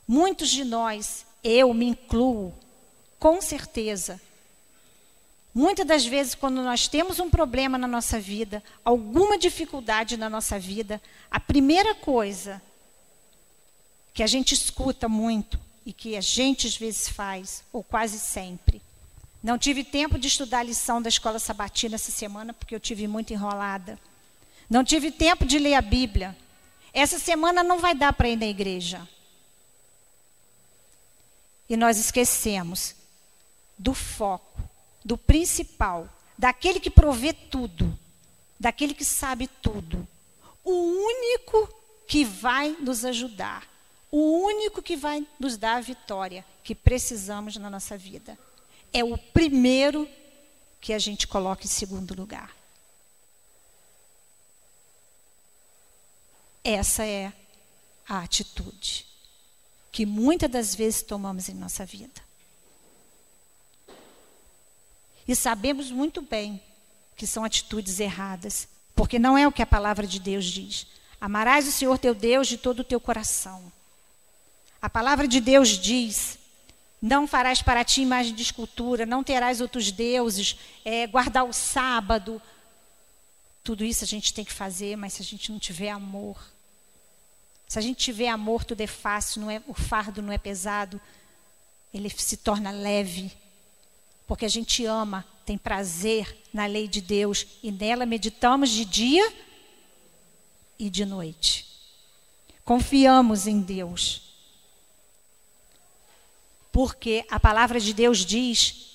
Muitos 0.08 0.50
de 0.50 0.64
nós, 0.64 1.26
eu 1.44 1.74
me 1.74 1.86
incluo, 1.86 2.54
com 3.18 3.42
certeza, 3.42 4.22
muitas 5.54 5.86
das 5.86 6.06
vezes, 6.06 6.36
quando 6.36 6.62
nós 6.62 6.88
temos 6.88 7.20
um 7.20 7.30
problema 7.30 7.78
na 7.78 7.88
nossa 7.88 8.20
vida, 8.20 8.64
alguma 8.84 9.38
dificuldade 9.38 10.18
na 10.18 10.30
nossa 10.30 10.60
vida, 10.60 11.02
a 11.32 11.40
primeira 11.40 11.96
coisa 11.96 12.62
que 14.14 14.22
a 14.22 14.28
gente 14.28 14.54
escuta 14.54 15.10
muito 15.10 15.60
e 15.86 15.92
que 15.92 16.16
a 16.16 16.22
gente 16.22 16.68
às 16.68 16.78
vezes 16.78 17.10
faz, 17.10 17.64
ou 17.74 17.84
quase 17.84 18.20
sempre, 18.20 18.82
não 19.44 19.58
tive 19.58 19.84
tempo 19.84 20.18
de 20.18 20.30
estudar 20.30 20.60
a 20.60 20.64
lição 20.64 21.02
da 21.02 21.10
escola 21.10 21.38
sabatina 21.38 21.96
essa 21.96 22.12
semana, 22.12 22.54
porque 22.54 22.74
eu 22.74 22.80
tive 22.80 23.10
muito 23.10 23.34
enrolada. 23.34 24.00
Não 24.70 24.86
tive 24.86 25.12
tempo 25.12 25.46
de 25.46 25.60
ler 25.60 25.74
a 25.74 25.82
Bíblia. 25.82 26.36
Essa 26.94 27.20
semana 27.20 27.62
não 27.62 27.78
vai 27.78 27.94
dar 27.94 28.14
para 28.14 28.30
ir 28.30 28.38
na 28.38 28.46
igreja. 28.46 29.06
E 31.68 31.76
nós 31.76 31.98
esquecemos 31.98 32.96
do 33.78 33.94
foco, 33.94 34.62
do 35.04 35.18
principal, 35.18 36.08
daquele 36.38 36.80
que 36.80 36.90
provê 36.90 37.34
tudo, 37.34 38.00
daquele 38.58 38.94
que 38.94 39.04
sabe 39.04 39.48
tudo. 39.62 40.08
O 40.64 40.72
único 40.72 41.68
que 42.08 42.24
vai 42.24 42.78
nos 42.80 43.04
ajudar, 43.04 43.68
o 44.10 44.46
único 44.46 44.82
que 44.82 44.96
vai 44.96 45.28
nos 45.38 45.58
dar 45.58 45.76
a 45.76 45.82
vitória 45.82 46.46
que 46.64 46.74
precisamos 46.74 47.58
na 47.58 47.70
nossa 47.70 47.98
vida 47.98 48.38
é 48.94 49.04
o 49.04 49.18
primeiro 49.18 50.08
que 50.80 50.94
a 50.94 51.00
gente 51.00 51.28
coloca 51.28 51.66
em 51.66 51.70
segundo 51.70 52.14
lugar. 52.14 52.56
Essa 56.64 57.04
é 57.06 57.34
a 58.08 58.20
atitude 58.20 59.06
que 59.92 60.06
muitas 60.06 60.50
das 60.50 60.76
vezes 60.76 61.02
tomamos 61.02 61.50
em 61.50 61.54
nossa 61.54 61.86
vida. 61.86 62.22
E 65.28 65.36
sabemos 65.36 65.92
muito 65.92 66.22
bem 66.22 66.62
que 67.16 67.28
são 67.28 67.44
atitudes 67.44 68.00
erradas, 68.00 68.68
porque 68.96 69.20
não 69.20 69.38
é 69.38 69.48
o 69.48 69.52
que 69.52 69.62
a 69.62 69.68
palavra 69.68 70.06
de 70.08 70.20
Deus 70.20 70.46
diz. 70.46 70.88
Amarás 71.22 71.68
o 71.68 71.72
Senhor 71.72 71.98
teu 71.98 72.14
Deus 72.14 72.48
de 72.48 72.58
todo 72.58 72.80
o 72.80 72.84
teu 72.84 73.00
coração. 73.00 73.72
A 74.82 74.90
palavra 74.90 75.28
de 75.28 75.40
Deus 75.40 75.70
diz 75.70 76.38
não 77.04 77.28
farás 77.28 77.62
para 77.62 77.84
ti 77.84 78.02
imagem 78.02 78.34
de 78.34 78.42
escultura, 78.42 79.06
não 79.06 79.26
terás 79.26 79.60
outros 79.60 79.92
deuses, 79.92 80.58
é, 80.86 81.06
guardar 81.06 81.44
o 81.44 81.52
sábado. 81.52 82.42
Tudo 83.62 83.84
isso 83.84 84.06
a 84.06 84.08
gente 84.08 84.34
tem 84.34 84.46
que 84.46 84.54
fazer, 84.54 84.96
mas 84.96 85.12
se 85.12 85.22
a 85.22 85.26
gente 85.26 85.52
não 85.52 85.60
tiver 85.60 85.90
amor, 85.90 86.42
se 87.68 87.78
a 87.78 87.82
gente 87.82 87.98
tiver 87.98 88.30
amor, 88.30 88.64
tudo 88.64 88.80
é 88.80 88.88
fácil, 88.88 89.42
não 89.42 89.52
é, 89.52 89.62
o 89.68 89.74
fardo 89.74 90.22
não 90.22 90.32
é 90.32 90.38
pesado, 90.38 91.02
ele 91.94 92.10
se 92.10 92.38
torna 92.38 92.72
leve, 92.72 93.34
porque 94.26 94.46
a 94.46 94.50
gente 94.50 94.86
ama, 94.86 95.26
tem 95.46 95.58
prazer 95.58 96.38
na 96.54 96.66
lei 96.68 96.88
de 96.88 97.02
Deus 97.02 97.46
e 97.62 97.70
nela 97.70 98.06
meditamos 98.06 98.70
de 98.70 98.86
dia 98.86 99.34
e 100.80 100.90
de 100.90 101.04
noite. 101.04 101.68
Confiamos 102.64 103.46
em 103.46 103.60
Deus. 103.60 104.33
Porque 106.74 107.24
a 107.30 107.40
palavra 107.40 107.80
de 107.80 107.94
Deus 107.94 108.26
diz 108.26 108.92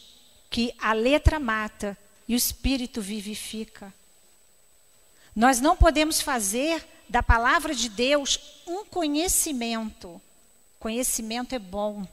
que 0.50 0.74
a 0.78 0.92
letra 0.92 1.38
mata 1.38 1.96
e 2.26 2.34
o 2.34 2.36
espírito 2.36 3.00
vivifica. 3.00 3.94
Nós 5.34 5.60
não 5.60 5.76
podemos 5.76 6.20
fazer 6.20 6.84
da 7.08 7.22
palavra 7.22 7.72
de 7.74 7.88
Deus 7.88 8.60
um 8.66 8.84
conhecimento. 8.84 10.20
Conhecimento 10.80 11.54
é 11.54 11.58
bom, 11.58 12.06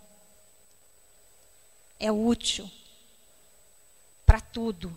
é 1.99 2.12
útil 2.12 2.69
para 4.25 4.39
tudo. 4.39 4.95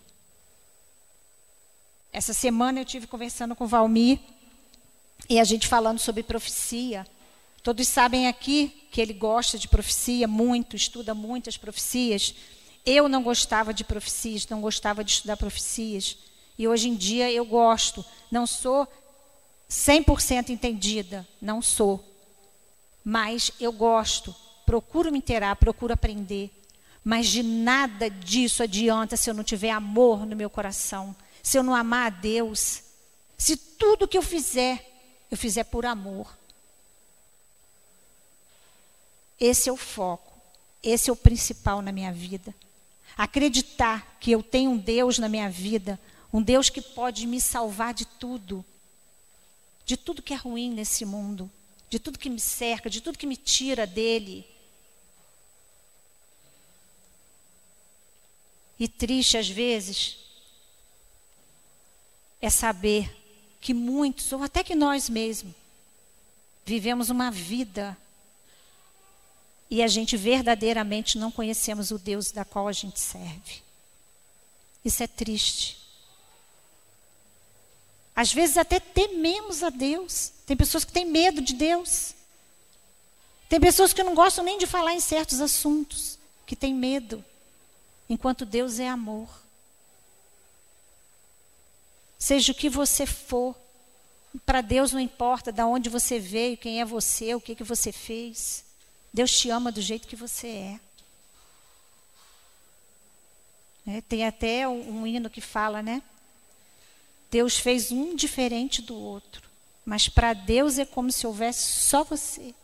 Essa 2.12 2.34
semana 2.34 2.80
eu 2.80 2.84
tive 2.84 3.06
conversando 3.06 3.56
com 3.56 3.64
o 3.64 3.68
Valmir 3.68 4.18
e 5.28 5.40
a 5.40 5.44
gente 5.44 5.66
falando 5.66 5.98
sobre 5.98 6.22
profecia. 6.22 7.06
Todos 7.62 7.86
sabem 7.88 8.28
aqui 8.28 8.86
que 8.90 9.00
ele 9.00 9.12
gosta 9.12 9.58
de 9.58 9.68
profecia 9.68 10.26
muito, 10.26 10.76
estuda 10.76 11.14
muitas 11.14 11.56
profecias. 11.56 12.34
Eu 12.84 13.08
não 13.08 13.22
gostava 13.22 13.74
de 13.74 13.84
profecias, 13.84 14.46
não 14.48 14.60
gostava 14.60 15.04
de 15.04 15.12
estudar 15.12 15.36
profecias. 15.36 16.16
E 16.58 16.66
hoje 16.66 16.88
em 16.88 16.94
dia 16.94 17.30
eu 17.30 17.44
gosto. 17.44 18.04
Não 18.30 18.46
sou 18.46 18.86
100% 19.68 20.50
entendida, 20.50 21.26
não 21.40 21.60
sou. 21.60 22.04
Mas 23.04 23.52
eu 23.60 23.72
gosto, 23.72 24.34
procuro 24.64 25.10
me 25.10 25.18
inteirar, 25.18 25.56
procuro 25.56 25.92
aprender. 25.92 26.50
Mas 27.04 27.26
de 27.28 27.42
nada 27.42 28.10
disso 28.10 28.62
adianta 28.62 29.16
se 29.16 29.30
eu 29.30 29.34
não 29.34 29.44
tiver 29.44 29.70
amor 29.70 30.26
no 30.26 30.36
meu 30.36 30.50
coração, 30.50 31.14
se 31.42 31.58
eu 31.58 31.62
não 31.62 31.74
amar 31.74 32.06
a 32.06 32.10
Deus. 32.10 32.82
Se 33.36 33.56
tudo 33.56 34.08
que 34.08 34.18
eu 34.18 34.22
fizer 34.22 34.88
eu 35.30 35.36
fizer 35.36 35.64
por 35.64 35.84
amor. 35.84 36.37
Esse 39.40 39.68
é 39.68 39.72
o 39.72 39.76
foco, 39.76 40.40
esse 40.82 41.10
é 41.10 41.12
o 41.12 41.16
principal 41.16 41.80
na 41.80 41.92
minha 41.92 42.12
vida. 42.12 42.54
Acreditar 43.16 44.18
que 44.20 44.30
eu 44.30 44.42
tenho 44.42 44.72
um 44.72 44.78
Deus 44.78 45.18
na 45.18 45.28
minha 45.28 45.48
vida, 45.48 45.98
um 46.32 46.42
Deus 46.42 46.68
que 46.70 46.80
pode 46.80 47.26
me 47.26 47.40
salvar 47.40 47.94
de 47.94 48.04
tudo, 48.04 48.64
de 49.84 49.96
tudo 49.96 50.22
que 50.22 50.34
é 50.34 50.36
ruim 50.36 50.72
nesse 50.72 51.04
mundo, 51.04 51.50
de 51.88 51.98
tudo 51.98 52.18
que 52.18 52.28
me 52.28 52.40
cerca, 52.40 52.90
de 52.90 53.00
tudo 53.00 53.18
que 53.18 53.26
me 53.26 53.36
tira 53.36 53.86
dele. 53.86 54.46
E 58.78 58.86
triste 58.86 59.36
às 59.36 59.48
vezes 59.48 60.18
é 62.40 62.50
saber 62.50 63.14
que 63.60 63.74
muitos, 63.74 64.32
ou 64.32 64.42
até 64.42 64.62
que 64.62 64.74
nós 64.74 65.08
mesmos, 65.08 65.54
vivemos 66.64 67.10
uma 67.10 67.30
vida 67.30 67.96
e 69.70 69.82
a 69.82 69.86
gente 69.88 70.16
verdadeiramente 70.16 71.18
não 71.18 71.30
conhecemos 71.30 71.90
o 71.90 71.98
Deus 71.98 72.32
da 72.32 72.44
qual 72.44 72.68
a 72.68 72.72
gente 72.72 72.98
serve. 72.98 73.62
Isso 74.84 75.02
é 75.02 75.06
triste. 75.06 75.78
Às 78.16 78.32
vezes 78.32 78.56
até 78.56 78.80
tememos 78.80 79.62
a 79.62 79.70
Deus. 79.70 80.32
Tem 80.46 80.56
pessoas 80.56 80.84
que 80.84 80.92
têm 80.92 81.04
medo 81.04 81.40
de 81.40 81.54
Deus. 81.54 82.14
Tem 83.48 83.60
pessoas 83.60 83.92
que 83.92 84.02
não 84.02 84.14
gostam 84.14 84.44
nem 84.44 84.58
de 84.58 84.66
falar 84.66 84.92
em 84.92 85.00
certos 85.00 85.40
assuntos, 85.40 86.18
que 86.46 86.54
têm 86.54 86.74
medo, 86.74 87.24
enquanto 88.08 88.44
Deus 88.44 88.78
é 88.78 88.88
amor. 88.88 89.28
Seja 92.18 92.52
o 92.52 92.54
que 92.54 92.68
você 92.68 93.06
for, 93.06 93.54
para 94.44 94.60
Deus 94.60 94.92
não 94.92 95.00
importa 95.00 95.50
de 95.50 95.62
onde 95.62 95.88
você 95.88 96.18
veio, 96.18 96.58
quem 96.58 96.80
é 96.80 96.84
você, 96.84 97.34
o 97.34 97.40
que, 97.40 97.54
que 97.54 97.64
você 97.64 97.90
fez. 97.90 98.64
Deus 99.12 99.30
te 99.30 99.50
ama 99.50 99.72
do 99.72 99.80
jeito 99.80 100.06
que 100.06 100.16
você 100.16 100.46
é. 100.46 100.80
é 103.86 104.00
tem 104.02 104.26
até 104.26 104.68
um, 104.68 105.00
um 105.00 105.06
hino 105.06 105.30
que 105.30 105.40
fala, 105.40 105.82
né? 105.82 106.02
Deus 107.30 107.58
fez 107.58 107.90
um 107.92 108.14
diferente 108.14 108.80
do 108.82 108.94
outro. 108.94 109.48
Mas 109.84 110.08
para 110.08 110.32
Deus 110.34 110.78
é 110.78 110.84
como 110.84 111.10
se 111.10 111.26
houvesse 111.26 111.66
só 111.66 112.04
você. 112.04 112.54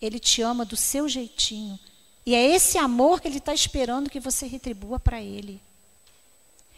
Ele 0.00 0.18
te 0.18 0.42
ama 0.42 0.64
do 0.64 0.76
seu 0.76 1.08
jeitinho. 1.08 1.78
E 2.24 2.34
é 2.34 2.54
esse 2.54 2.78
amor 2.78 3.20
que 3.20 3.28
Ele 3.28 3.38
está 3.38 3.54
esperando 3.54 4.10
que 4.10 4.20
você 4.20 4.46
retribua 4.46 4.98
para 4.98 5.20
Ele 5.20 5.60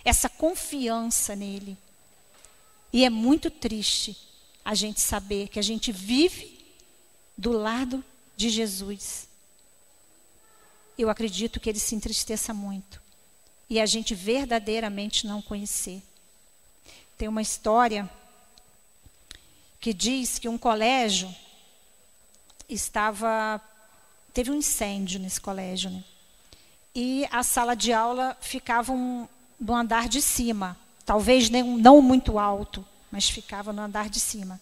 essa 0.04 0.28
confiança 0.28 1.34
nele. 1.34 1.76
E 2.92 3.04
é 3.04 3.10
muito 3.10 3.50
triste 3.50 4.16
a 4.64 4.74
gente 4.74 5.00
saber 5.00 5.48
que 5.48 5.58
a 5.58 5.62
gente 5.62 5.90
vive 5.90 6.58
do 7.36 7.52
lado 7.52 8.04
de 8.36 8.50
Jesus. 8.50 9.28
Eu 10.96 11.10
acredito 11.10 11.58
que 11.58 11.68
ele 11.68 11.78
se 11.78 11.94
entristeça 11.94 12.54
muito. 12.54 13.02
E 13.68 13.80
a 13.80 13.86
gente 13.86 14.14
verdadeiramente 14.14 15.26
não 15.26 15.42
conhecer. 15.42 16.02
Tem 17.16 17.28
uma 17.28 17.42
história 17.42 18.08
que 19.80 19.92
diz 19.92 20.38
que 20.38 20.48
um 20.48 20.58
colégio 20.58 21.34
estava. 22.68 23.60
Teve 24.32 24.50
um 24.50 24.54
incêndio 24.54 25.20
nesse 25.20 25.40
colégio, 25.40 25.90
né? 25.90 26.04
E 26.94 27.26
a 27.30 27.42
sala 27.42 27.74
de 27.74 27.92
aula 27.92 28.36
ficava 28.40 28.92
um, 28.92 29.28
no 29.58 29.74
andar 29.74 30.08
de 30.08 30.22
cima. 30.22 30.78
Talvez 31.04 31.50
nem, 31.50 31.62
não 31.62 32.00
muito 32.00 32.38
alto, 32.38 32.86
mas 33.10 33.28
ficava 33.28 33.72
no 33.72 33.82
andar 33.82 34.08
de 34.08 34.20
cima. 34.20 34.60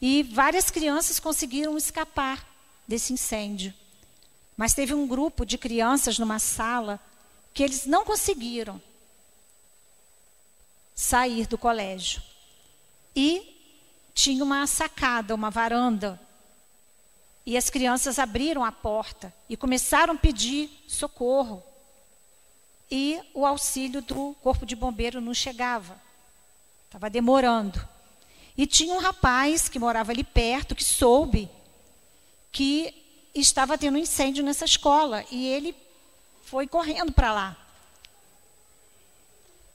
E 0.00 0.22
várias 0.24 0.70
crianças 0.70 1.20
conseguiram 1.20 1.76
escapar 1.78 2.44
desse 2.92 3.14
incêndio. 3.14 3.72
Mas 4.54 4.74
teve 4.74 4.92
um 4.92 5.06
grupo 5.06 5.46
de 5.46 5.56
crianças 5.56 6.18
numa 6.18 6.38
sala 6.38 7.00
que 7.54 7.62
eles 7.62 7.86
não 7.86 8.04
conseguiram 8.04 8.80
sair 10.94 11.46
do 11.46 11.56
colégio. 11.56 12.22
E 13.16 13.56
tinha 14.12 14.44
uma 14.44 14.66
sacada, 14.66 15.34
uma 15.34 15.48
varanda. 15.48 16.20
E 17.46 17.56
as 17.56 17.70
crianças 17.70 18.18
abriram 18.18 18.62
a 18.62 18.70
porta 18.70 19.32
e 19.48 19.56
começaram 19.56 20.12
a 20.12 20.18
pedir 20.18 20.68
socorro 20.86 21.62
e 22.90 23.18
o 23.32 23.46
auxílio 23.46 24.02
do 24.02 24.36
corpo 24.42 24.66
de 24.66 24.76
bombeiro 24.76 25.18
não 25.18 25.32
chegava. 25.32 25.98
Estava 26.84 27.08
demorando. 27.08 27.88
E 28.54 28.66
tinha 28.66 28.94
um 28.94 28.98
rapaz 28.98 29.66
que 29.66 29.78
morava 29.78 30.12
ali 30.12 30.22
perto, 30.22 30.74
que 30.74 30.84
soube 30.84 31.48
que 32.52 32.94
estava 33.34 33.78
tendo 33.78 33.98
incêndio 33.98 34.44
nessa 34.44 34.66
escola. 34.66 35.24
E 35.30 35.48
ele 35.48 35.74
foi 36.44 36.66
correndo 36.68 37.10
para 37.10 37.32
lá. 37.32 37.56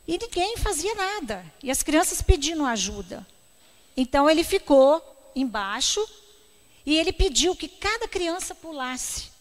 E 0.08 0.18
ninguém 0.18 0.56
fazia 0.56 0.94
nada. 0.96 1.46
E 1.62 1.70
as 1.70 1.84
crianças 1.84 2.22
pedindo 2.22 2.64
ajuda. 2.64 3.28
Então 3.98 4.30
ele 4.30 4.44
ficou 4.44 5.02
embaixo 5.36 6.08
e 6.86 6.96
ele 6.96 7.12
pediu 7.12 7.56
que 7.56 7.68
cada 7.68 8.08
criança 8.08 8.56
pulasse. 8.56 9.32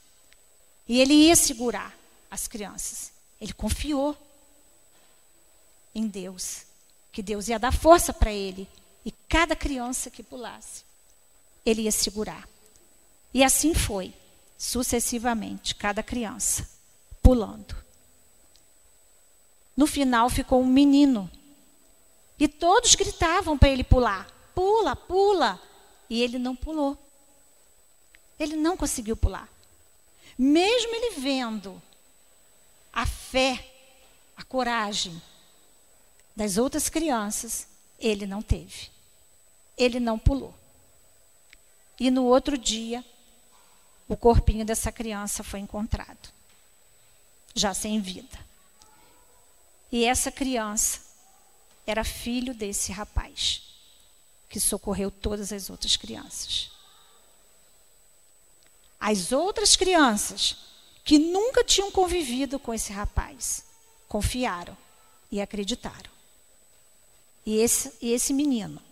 E 0.88 1.00
ele 1.00 1.14
ia 1.14 1.36
segurar 1.36 1.96
as 2.30 2.48
crianças. 2.48 3.12
Ele 3.40 3.52
confiou 3.52 4.16
em 5.94 6.06
Deus, 6.06 6.62
que 7.12 7.22
Deus 7.22 7.48
ia 7.48 7.58
dar 7.58 7.72
força 7.72 8.12
para 8.12 8.32
ele. 8.32 8.68
E 9.04 9.12
cada 9.28 9.54
criança 9.54 10.10
que 10.10 10.22
pulasse, 10.22 10.84
ele 11.64 11.82
ia 11.82 11.92
segurar. 11.92 12.48
E 13.36 13.44
assim 13.44 13.74
foi, 13.74 14.14
sucessivamente, 14.56 15.74
cada 15.74 16.02
criança 16.02 16.66
pulando. 17.22 17.76
No 19.76 19.86
final 19.86 20.30
ficou 20.30 20.62
um 20.62 20.66
menino. 20.66 21.30
E 22.38 22.48
todos 22.48 22.94
gritavam 22.94 23.58
para 23.58 23.68
ele 23.68 23.84
pular: 23.84 24.26
pula, 24.54 24.96
pula. 24.96 25.60
E 26.08 26.22
ele 26.22 26.38
não 26.38 26.56
pulou. 26.56 26.96
Ele 28.40 28.56
não 28.56 28.74
conseguiu 28.74 29.14
pular. 29.14 29.46
Mesmo 30.38 30.94
ele 30.94 31.20
vendo 31.20 31.82
a 32.90 33.04
fé, 33.04 33.70
a 34.34 34.44
coragem 34.44 35.20
das 36.34 36.56
outras 36.56 36.88
crianças, 36.88 37.68
ele 37.98 38.26
não 38.26 38.40
teve. 38.40 38.88
Ele 39.76 40.00
não 40.00 40.18
pulou. 40.18 40.54
E 42.00 42.10
no 42.10 42.24
outro 42.24 42.56
dia, 42.56 43.04
o 44.08 44.16
corpinho 44.16 44.64
dessa 44.64 44.92
criança 44.92 45.42
foi 45.42 45.60
encontrado, 45.60 46.32
já 47.54 47.74
sem 47.74 48.00
vida. 48.00 48.38
E 49.90 50.04
essa 50.04 50.30
criança 50.30 51.00
era 51.86 52.04
filho 52.04 52.54
desse 52.54 52.92
rapaz, 52.92 53.62
que 54.48 54.60
socorreu 54.60 55.10
todas 55.10 55.52
as 55.52 55.70
outras 55.70 55.96
crianças. 55.96 56.70
As 58.98 59.32
outras 59.32 59.76
crianças 59.76 60.56
que 61.06 61.20
nunca 61.20 61.62
tinham 61.62 61.88
convivido 61.92 62.58
com 62.58 62.74
esse 62.74 62.92
rapaz. 62.92 63.64
Confiaram 64.08 64.76
e 65.30 65.40
acreditaram. 65.40 66.10
E 67.46 67.58
esse, 67.58 67.92
e 68.02 68.12
esse 68.12 68.32
menino, 68.32 68.82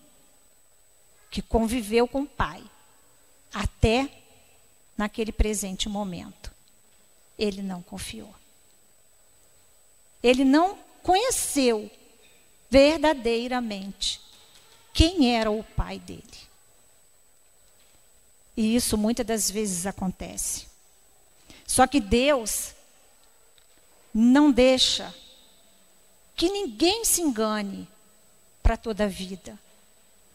que 1.28 1.42
conviveu 1.42 2.06
com 2.06 2.22
o 2.22 2.26
pai 2.26 2.62
até 3.52 4.08
naquele 4.96 5.32
presente 5.32 5.88
momento, 5.88 6.52
ele 7.38 7.62
não 7.62 7.82
confiou. 7.82 8.34
Ele 10.22 10.44
não 10.44 10.78
conheceu 11.02 11.90
verdadeiramente 12.70 14.20
quem 14.92 15.34
era 15.34 15.50
o 15.50 15.62
pai 15.62 15.98
dele. 15.98 16.22
E 18.56 18.76
isso 18.76 18.96
muitas 18.96 19.26
das 19.26 19.50
vezes 19.50 19.84
acontece. 19.84 20.66
Só 21.66 21.86
que 21.86 22.00
Deus 22.00 22.72
não 24.12 24.52
deixa 24.52 25.12
que 26.36 26.48
ninguém 26.48 27.04
se 27.04 27.20
engane 27.20 27.88
para 28.62 28.76
toda 28.76 29.04
a 29.04 29.08
vida. 29.08 29.58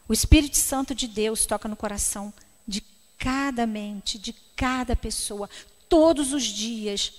O 0.06 0.12
Espírito 0.12 0.56
Santo 0.56 0.94
de 0.94 1.08
Deus 1.08 1.46
toca 1.46 1.68
no 1.68 1.76
coração 1.76 2.32
cada 3.20 3.66
mente, 3.66 4.18
de 4.18 4.32
cada 4.56 4.96
pessoa, 4.96 5.48
todos 5.88 6.32
os 6.32 6.42
dias, 6.42 7.12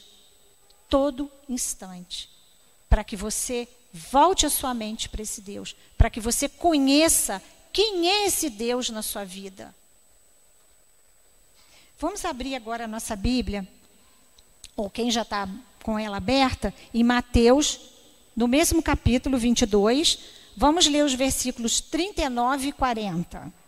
todo 0.89 1.31
instante, 1.47 2.27
para 2.89 3.03
que 3.03 3.15
você 3.15 3.67
volte 3.93 4.45
a 4.45 4.49
sua 4.49 4.73
mente 4.73 5.07
para 5.07 5.21
esse 5.21 5.41
Deus, 5.41 5.75
para 5.95 6.09
que 6.09 6.19
você 6.19 6.49
conheça 6.49 7.41
quem 7.71 8.09
é 8.09 8.25
esse 8.25 8.49
Deus 8.49 8.89
na 8.89 9.03
sua 9.03 9.23
vida. 9.23 9.73
Vamos 11.99 12.25
abrir 12.25 12.55
agora 12.55 12.85
a 12.85 12.87
nossa 12.87 13.15
Bíblia 13.15 13.67
ou 14.75 14.89
quem 14.89 15.11
já 15.11 15.21
está 15.21 15.47
com 15.83 15.99
ela 15.99 16.17
aberta, 16.17 16.73
em 16.93 17.03
Mateus, 17.03 17.79
no 18.35 18.47
mesmo 18.47 18.81
capítulo 18.81 19.37
22, 19.37 20.19
vamos 20.57 20.87
ler 20.87 21.05
os 21.05 21.13
versículos 21.13 21.79
39 21.79 22.69
e 22.69 22.71
40. 22.71 23.60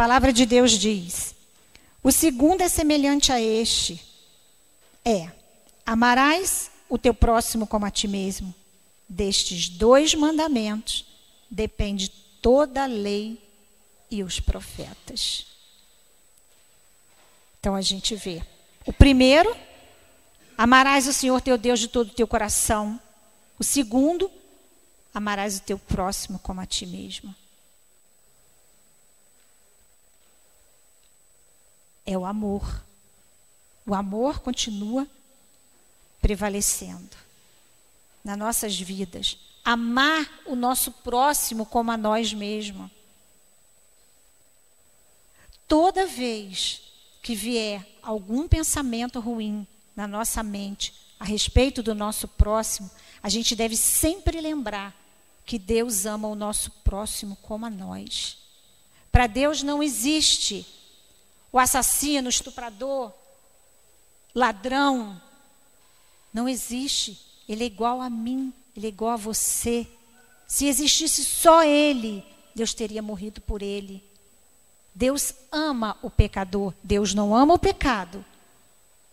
Palavra 0.00 0.32
de 0.32 0.46
Deus 0.46 0.72
diz: 0.78 1.34
o 2.02 2.10
segundo 2.10 2.62
é 2.62 2.70
semelhante 2.70 3.30
a 3.30 3.38
este: 3.38 4.02
é, 5.04 5.30
amarás 5.84 6.70
o 6.88 6.96
teu 6.96 7.12
próximo 7.12 7.66
como 7.66 7.84
a 7.84 7.90
ti 7.90 8.08
mesmo. 8.08 8.54
Destes 9.06 9.68
dois 9.68 10.14
mandamentos 10.14 11.04
depende 11.50 12.08
toda 12.40 12.84
a 12.84 12.86
lei 12.86 13.38
e 14.10 14.22
os 14.22 14.40
profetas. 14.40 15.44
Então 17.58 17.74
a 17.74 17.82
gente 17.82 18.16
vê. 18.16 18.42
O 18.86 18.94
primeiro, 18.94 19.54
amarás 20.56 21.06
o 21.08 21.12
Senhor 21.12 21.42
teu 21.42 21.58
Deus 21.58 21.78
de 21.78 21.88
todo 21.88 22.08
o 22.08 22.14
teu 22.14 22.26
coração. 22.26 22.98
O 23.58 23.64
segundo, 23.64 24.30
amarás 25.12 25.58
o 25.58 25.62
teu 25.62 25.78
próximo 25.78 26.38
como 26.38 26.62
a 26.62 26.64
ti 26.64 26.86
mesmo. 26.86 27.34
É 32.10 32.18
o 32.18 32.26
amor. 32.26 32.84
O 33.86 33.94
amor 33.94 34.40
continua 34.40 35.06
prevalecendo 36.20 37.16
nas 38.24 38.36
nossas 38.36 38.80
vidas. 38.80 39.38
Amar 39.64 40.28
o 40.44 40.56
nosso 40.56 40.90
próximo 40.90 41.64
como 41.64 41.92
a 41.92 41.96
nós 41.96 42.34
mesmos. 42.34 42.90
Toda 45.68 46.04
vez 46.04 46.82
que 47.22 47.36
vier 47.36 47.86
algum 48.02 48.48
pensamento 48.48 49.20
ruim 49.20 49.64
na 49.94 50.08
nossa 50.08 50.42
mente 50.42 50.92
a 51.20 51.24
respeito 51.24 51.80
do 51.80 51.94
nosso 51.94 52.26
próximo, 52.26 52.90
a 53.22 53.28
gente 53.28 53.54
deve 53.54 53.76
sempre 53.76 54.40
lembrar 54.40 54.96
que 55.46 55.60
Deus 55.60 56.06
ama 56.06 56.26
o 56.26 56.34
nosso 56.34 56.72
próximo 56.82 57.36
como 57.36 57.66
a 57.66 57.70
nós. 57.70 58.36
Para 59.12 59.28
Deus 59.28 59.62
não 59.62 59.80
existe 59.80 60.79
o 61.52 61.58
assassino, 61.58 62.26
o 62.26 62.30
estuprador, 62.30 63.12
ladrão. 64.34 65.20
Não 66.32 66.48
existe. 66.48 67.20
Ele 67.48 67.64
é 67.64 67.66
igual 67.66 68.00
a 68.00 68.08
mim, 68.08 68.52
ele 68.76 68.86
é 68.86 68.88
igual 68.88 69.12
a 69.12 69.16
você. 69.16 69.86
Se 70.46 70.66
existisse 70.66 71.24
só 71.24 71.64
ele, 71.64 72.24
Deus 72.54 72.74
teria 72.74 73.02
morrido 73.02 73.40
por 73.40 73.62
ele. 73.62 74.02
Deus 74.94 75.34
ama 75.50 75.96
o 76.02 76.10
pecador. 76.10 76.74
Deus 76.82 77.14
não 77.14 77.34
ama 77.34 77.54
o 77.54 77.58
pecado, 77.58 78.24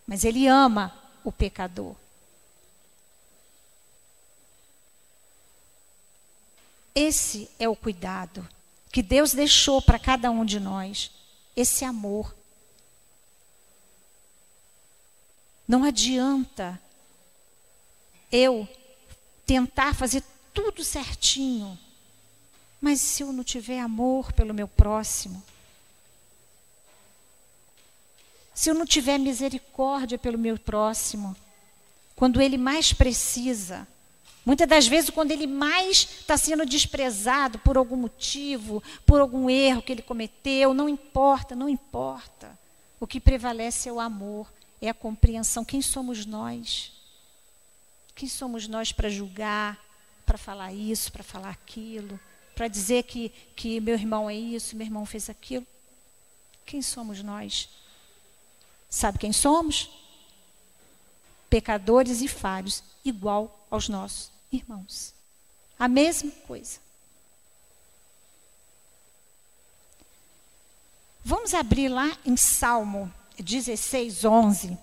mas 0.06 0.24
ele 0.24 0.46
ama 0.46 0.94
o 1.24 1.32
pecador. 1.32 1.94
Esse 6.94 7.48
é 7.58 7.68
o 7.68 7.76
cuidado 7.76 8.46
que 8.90 9.02
Deus 9.02 9.32
deixou 9.32 9.80
para 9.80 9.98
cada 9.98 10.30
um 10.30 10.44
de 10.44 10.58
nós, 10.58 11.10
esse 11.60 11.84
amor. 11.84 12.34
Não 15.66 15.82
adianta 15.82 16.80
eu 18.30 18.66
tentar 19.44 19.92
fazer 19.94 20.22
tudo 20.54 20.84
certinho, 20.84 21.76
mas 22.80 23.00
se 23.00 23.24
eu 23.24 23.32
não 23.32 23.42
tiver 23.42 23.80
amor 23.80 24.32
pelo 24.32 24.54
meu 24.54 24.68
próximo, 24.68 25.42
se 28.54 28.70
eu 28.70 28.74
não 28.74 28.86
tiver 28.86 29.18
misericórdia 29.18 30.16
pelo 30.16 30.38
meu 30.38 30.58
próximo, 30.58 31.36
quando 32.14 32.40
ele 32.40 32.56
mais 32.56 32.92
precisa, 32.92 33.86
muitas 34.44 34.68
das 34.68 34.86
vezes 34.86 35.10
quando 35.10 35.30
ele 35.30 35.46
mais 35.46 36.08
está 36.20 36.36
sendo 36.36 36.64
desprezado 36.64 37.58
por 37.58 37.76
algum 37.76 37.96
motivo, 37.96 38.82
por 39.04 39.20
algum 39.20 39.48
erro 39.48 39.82
que 39.82 39.92
ele 39.92 40.02
cometeu, 40.02 40.72
não 40.72 40.88
importa, 40.88 41.54
não 41.54 41.68
importa. 41.68 42.58
O 43.00 43.06
que 43.06 43.20
prevalece 43.20 43.88
é 43.88 43.92
o 43.92 44.00
amor, 44.00 44.52
é 44.80 44.88
a 44.88 44.94
compreensão. 44.94 45.64
Quem 45.64 45.82
somos 45.82 46.26
nós? 46.26 46.92
Quem 48.14 48.28
somos 48.28 48.66
nós 48.66 48.90
para 48.92 49.08
julgar, 49.08 49.78
para 50.26 50.36
falar 50.36 50.72
isso, 50.72 51.12
para 51.12 51.22
falar 51.22 51.50
aquilo, 51.50 52.18
para 52.54 52.66
dizer 52.66 53.04
que, 53.04 53.30
que 53.54 53.80
meu 53.80 53.94
irmão 53.94 54.28
é 54.28 54.34
isso, 54.34 54.74
meu 54.74 54.84
irmão 54.84 55.06
fez 55.06 55.30
aquilo? 55.30 55.66
Quem 56.66 56.82
somos 56.82 57.22
nós? 57.22 57.68
Sabe 58.90 59.18
quem 59.18 59.32
somos? 59.32 59.90
Pecadores 61.48 62.20
e 62.20 62.28
falhos, 62.28 62.82
igual 63.04 63.57
aos 63.70 63.88
nossos 63.88 64.30
irmãos. 64.50 65.14
A 65.78 65.88
mesma 65.88 66.30
coisa. 66.46 66.80
Vamos 71.24 71.52
abrir 71.52 71.88
lá 71.88 72.16
em 72.24 72.36
Salmo 72.36 73.12
16, 73.38 74.24
11, 74.24 74.78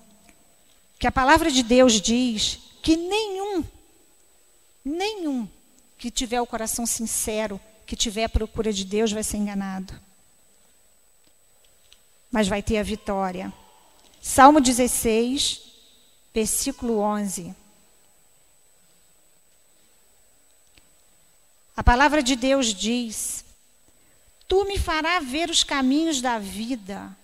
que 0.99 1.07
a 1.07 1.11
palavra 1.11 1.49
de 1.49 1.63
Deus 1.63 1.99
diz 1.99 2.59
que 2.81 2.95
nenhum, 2.95 3.63
nenhum 4.83 5.49
que 5.97 6.11
tiver 6.11 6.39
o 6.39 6.45
coração 6.45 6.85
sincero, 6.85 7.59
que 7.85 7.95
tiver 7.95 8.25
a 8.25 8.29
procura 8.29 8.71
de 8.71 8.85
Deus, 8.85 9.11
vai 9.11 9.23
ser 9.23 9.37
enganado. 9.37 9.99
Mas 12.31 12.47
vai 12.47 12.61
ter 12.61 12.77
a 12.77 12.83
vitória. 12.83 13.51
Salmo 14.21 14.61
16, 14.61 15.61
versículo 16.33 16.99
11. 16.99 17.55
A 21.75 21.83
palavra 21.83 22.23
de 22.23 22.35
Deus 22.35 22.73
diz: 22.73 23.43
Tu 24.47 24.63
me 24.65 24.79
farás 24.79 25.27
ver 25.27 25.49
os 25.49 25.63
caminhos 25.63 26.21
da 26.21 26.39
vida, 26.39 27.15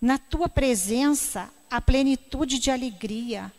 na 0.00 0.16
tua 0.16 0.48
presença 0.48 1.50
a 1.70 1.80
plenitude 1.80 2.58
de 2.58 2.70
alegria, 2.70 3.52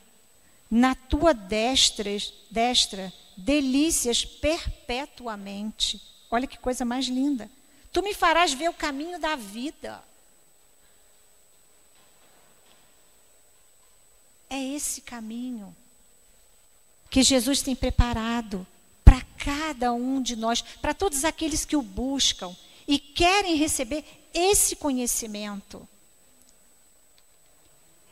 na 0.72 0.96
tua 0.96 1.34
destra, 1.34 2.10
destra 2.50 3.14
delícias 3.36 4.24
perpetuamente. 4.24 6.02
Olha 6.32 6.48
que 6.48 6.58
coisa 6.58 6.86
mais 6.86 7.08
linda. 7.08 7.50
Tu 7.92 8.02
me 8.02 8.14
farás 8.14 8.54
ver 8.54 8.70
o 8.70 8.74
caminho 8.74 9.20
da 9.20 9.36
vida. 9.36 10.04
É 14.50 14.62
esse 14.64 15.02
caminho 15.02 15.76
que 17.10 17.22
Jesus 17.24 17.62
tem 17.62 17.76
preparado 17.76 18.66
para 18.66 18.79
cada 19.40 19.94
um 19.94 20.22
de 20.22 20.36
nós, 20.36 20.62
para 20.62 20.94
todos 20.94 21.24
aqueles 21.24 21.64
que 21.64 21.76
o 21.76 21.82
buscam 21.82 22.56
e 22.86 23.00
querem 23.00 23.56
receber 23.56 24.04
esse 24.34 24.76
conhecimento. 24.76 25.88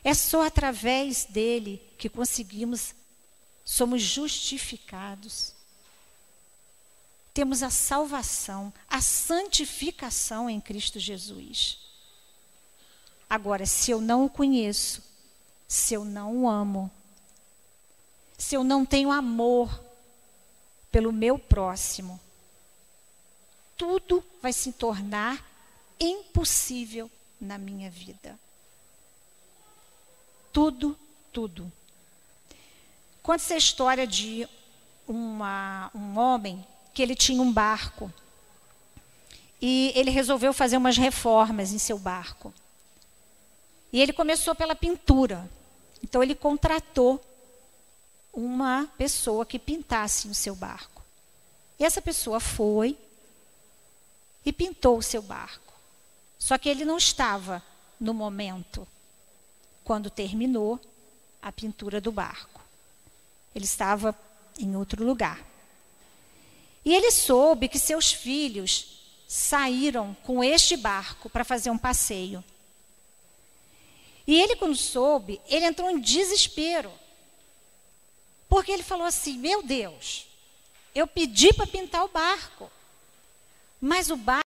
É 0.04 0.14
só 0.14 0.46
através 0.46 1.26
dele 1.26 1.82
que 1.98 2.08
conseguimos, 2.08 2.96
somos 3.66 4.02
justificados. 4.02 5.54
Temos 7.34 7.62
a 7.62 7.70
salvação, 7.70 8.74
a 8.88 9.02
santificação 9.02 10.50
em 10.50 10.62
Cristo 10.62 10.98
Jesus. 10.98 11.78
Agora, 13.30 13.66
se 13.66 13.92
eu 13.92 14.00
não 14.00 14.26
o 14.26 14.30
conheço, 14.30 15.04
se 15.68 15.94
eu 15.94 16.06
não 16.06 16.44
o 16.44 16.50
amo, 16.50 16.90
se 18.38 18.56
eu 18.56 18.64
não 18.64 18.86
tenho 18.86 19.12
amor 19.12 19.87
pelo 20.92 21.12
meu 21.12 21.38
próximo, 21.38 22.20
tudo 23.78 24.24
vai 24.42 24.52
se 24.52 24.74
tornar 24.74 25.44
impossível 26.00 27.10
na 27.40 27.58
minha 27.58 27.90
vida. 27.90 28.38
Tudo, 30.52 30.98
tudo. 31.32 31.72
Conta-se 33.22 33.54
a 33.54 33.58
história 33.58 34.08
de 34.08 34.48
uma, 35.08 35.92
um 35.94 36.18
homem 36.18 36.66
que 36.94 37.02
ele 37.02 37.16
tinha 37.16 37.42
um 37.42 37.52
barco. 37.52 38.12
E 39.62 39.92
ele 39.96 40.12
resolveu 40.12 40.54
fazer 40.54 40.78
umas 40.78 40.98
reformas 40.98 41.72
em 41.72 41.78
seu 41.78 42.00
barco. 42.00 42.54
E 43.92 44.02
ele 44.02 44.14
começou 44.14 44.56
pela 44.56 44.76
pintura. 44.76 45.50
Então 46.04 46.24
ele 46.24 46.36
contratou 46.36 47.24
uma 48.38 48.88
pessoa 49.00 49.44
que 49.48 49.58
pintasse 49.58 50.28
no 50.28 50.36
seu 50.36 50.56
barco. 50.56 51.04
E 51.80 51.84
essa 51.84 52.00
pessoa 52.00 52.40
foi 52.40 52.96
e 54.46 54.54
pintou 54.54 55.00
o 55.00 55.04
seu 55.04 55.24
barco. 55.24 55.74
Só 56.38 56.56
que 56.56 56.70
ele 56.70 56.86
não 56.86 56.98
estava 56.98 57.64
no 58.00 58.14
momento 58.14 58.88
quando 59.84 60.12
terminou 60.12 60.80
a 61.42 61.52
pintura 61.52 62.00
do 62.00 62.12
barco. 62.12 62.62
Ele 63.56 63.66
estava 63.66 64.16
em 64.60 64.76
outro 64.76 65.04
lugar. 65.04 65.44
E 66.86 66.94
ele 66.94 67.10
soube 67.10 67.68
que 67.68 67.80
seus 67.80 68.12
filhos 68.12 69.02
saíram 69.28 70.16
com 70.24 70.44
este 70.44 70.78
barco 70.78 71.28
para 71.28 71.44
fazer 71.44 71.72
um 71.72 71.78
passeio. 71.78 72.44
E 74.28 74.40
ele, 74.40 74.56
quando 74.58 74.76
soube, 74.76 75.42
ele 75.48 75.66
entrou 75.66 75.90
em 75.90 76.00
desespero. 76.00 76.94
Porque 78.48 78.72
ele 78.72 78.84
falou 78.84 79.06
assim: 79.06 79.38
Meu 79.38 79.62
Deus, 79.62 80.28
eu 80.96 81.08
pedi 81.08 81.54
para 81.54 81.68
pintar 81.68 82.04
o 82.04 82.10
barco, 82.10 82.72
mas 83.80 84.10
o 84.10 84.18
barco. 84.18 84.48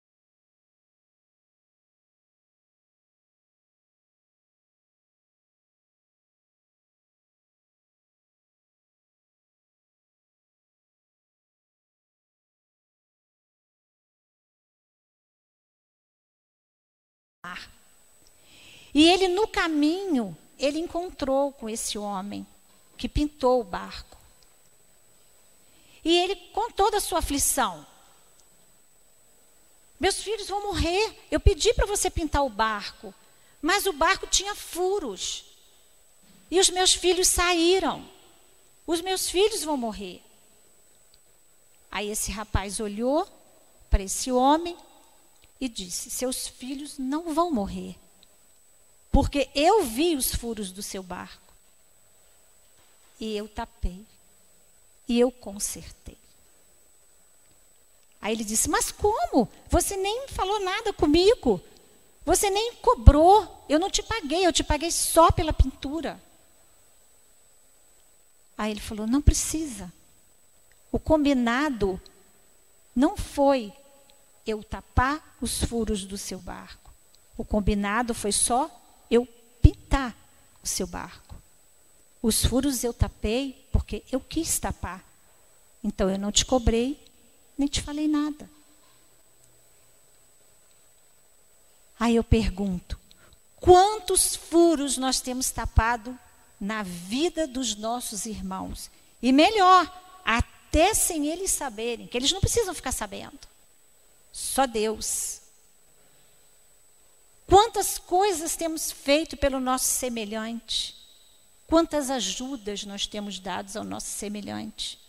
E 18.93 19.07
ele 19.07 19.27
no 19.27 19.47
caminho, 19.47 20.35
ele 20.57 20.79
encontrou 20.79 21.51
com 21.53 21.69
esse 21.69 21.97
homem 21.97 22.45
que 22.99 23.07
pintou 23.07 23.61
o 23.61 23.63
barco. 23.63 24.17
E 26.03 26.15
ele 26.17 26.35
contou 26.53 26.91
da 26.91 26.99
sua 26.99 27.19
aflição. 27.19 27.87
Meus 29.97 30.21
filhos 30.21 30.49
vão 30.49 30.61
morrer. 30.63 31.17
Eu 31.31 31.39
pedi 31.39 31.73
para 31.73 31.85
você 31.85 32.09
pintar 32.09 32.43
o 32.43 32.49
barco, 32.49 33.13
mas 33.61 33.85
o 33.85 33.93
barco 33.93 34.27
tinha 34.27 34.53
furos. 34.53 35.45
E 36.51 36.59
os 36.59 36.69
meus 36.69 36.93
filhos 36.93 37.29
saíram. 37.29 38.05
Os 38.85 39.01
meus 39.01 39.29
filhos 39.29 39.63
vão 39.63 39.77
morrer. 39.77 40.21
Aí 41.89 42.09
esse 42.09 42.31
rapaz 42.31 42.79
olhou 42.81 43.27
para 43.89 44.03
esse 44.03 44.29
homem 44.31 44.77
e 45.59 45.69
disse: 45.69 46.09
Seus 46.09 46.47
filhos 46.47 46.97
não 46.97 47.33
vão 47.33 47.51
morrer, 47.51 47.95
porque 49.11 49.49
eu 49.55 49.83
vi 49.83 50.15
os 50.15 50.33
furos 50.33 50.71
do 50.71 50.83
seu 50.83 51.01
barco 51.01 51.48
e 53.19 53.35
eu 53.35 53.47
tapei 53.47 54.05
e 55.07 55.19
eu 55.19 55.31
consertei. 55.31 56.17
Aí 58.21 58.33
ele 58.33 58.43
disse: 58.43 58.69
Mas 58.69 58.91
como? 58.91 59.49
Você 59.69 59.95
nem 59.95 60.27
falou 60.27 60.59
nada 60.59 60.93
comigo. 60.93 61.61
Você 62.25 62.49
nem 62.49 62.75
cobrou. 62.75 63.65
Eu 63.67 63.79
não 63.79 63.89
te 63.89 64.03
paguei, 64.03 64.45
eu 64.45 64.53
te 64.53 64.63
paguei 64.63 64.91
só 64.91 65.31
pela 65.31 65.53
pintura. 65.53 66.21
Aí 68.57 68.71
ele 68.71 68.81
falou: 68.81 69.07
Não 69.07 69.21
precisa. 69.21 69.91
O 70.91 70.99
combinado 70.99 72.01
não 72.95 73.15
foi 73.15 73.71
eu 74.45 74.63
tapar 74.63 75.37
os 75.39 75.63
furos 75.63 76.03
do 76.03 76.17
seu 76.17 76.39
barco. 76.39 76.91
O 77.37 77.45
combinado 77.45 78.13
foi 78.13 78.31
só 78.31 78.69
eu 79.09 79.25
pintar 79.61 80.15
o 80.61 80.67
seu 80.67 80.85
barco. 80.85 81.38
Os 82.21 82.45
furos 82.45 82.83
eu 82.83 82.93
tapei 82.93 83.65
porque 83.71 84.03
eu 84.11 84.19
quis 84.19 84.59
tapar. 84.59 85.03
Então 85.83 86.09
eu 86.09 86.17
não 86.17 86.31
te 86.31 86.45
cobrei, 86.45 87.01
nem 87.57 87.67
te 87.67 87.81
falei 87.81 88.07
nada. 88.07 88.49
Aí 91.99 92.15
eu 92.15 92.23
pergunto: 92.23 92.99
quantos 93.57 94.35
furos 94.35 94.97
nós 94.97 95.21
temos 95.21 95.49
tapado 95.51 96.17
na 96.59 96.83
vida 96.83 97.47
dos 97.47 97.75
nossos 97.75 98.25
irmãos? 98.25 98.89
E 99.21 99.31
melhor, 99.31 99.91
até 100.25 100.93
sem 100.93 101.27
eles 101.27 101.51
saberem, 101.51 102.07
que 102.07 102.17
eles 102.17 102.31
não 102.31 102.39
precisam 102.39 102.73
ficar 102.73 102.91
sabendo. 102.91 103.39
Só 104.31 104.65
Deus. 104.65 105.41
Quantas 107.47 107.97
coisas 107.97 108.55
temos 108.55 108.91
feito 108.91 109.35
pelo 109.35 109.59
nosso 109.59 109.85
semelhante? 109.85 110.98
Quantas 111.69 112.09
ajudas 112.09 112.83
nós 112.83 113.05
temos 113.05 113.37
dado 113.37 113.77
ao 113.77 113.83
nosso 113.83 114.07
semelhante? 114.07 114.99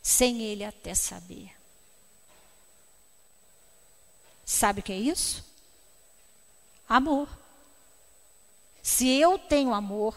Sem 0.00 0.40
ele 0.40 0.64
até 0.64 0.94
saber. 0.94 1.52
Sabe 4.44 4.78
o 4.78 4.82
que 4.84 4.92
é 4.92 4.98
isso? 4.98 5.44
Amor. 6.88 7.28
Se 8.80 9.08
eu 9.08 9.36
tenho 9.36 9.74
amor, 9.74 10.16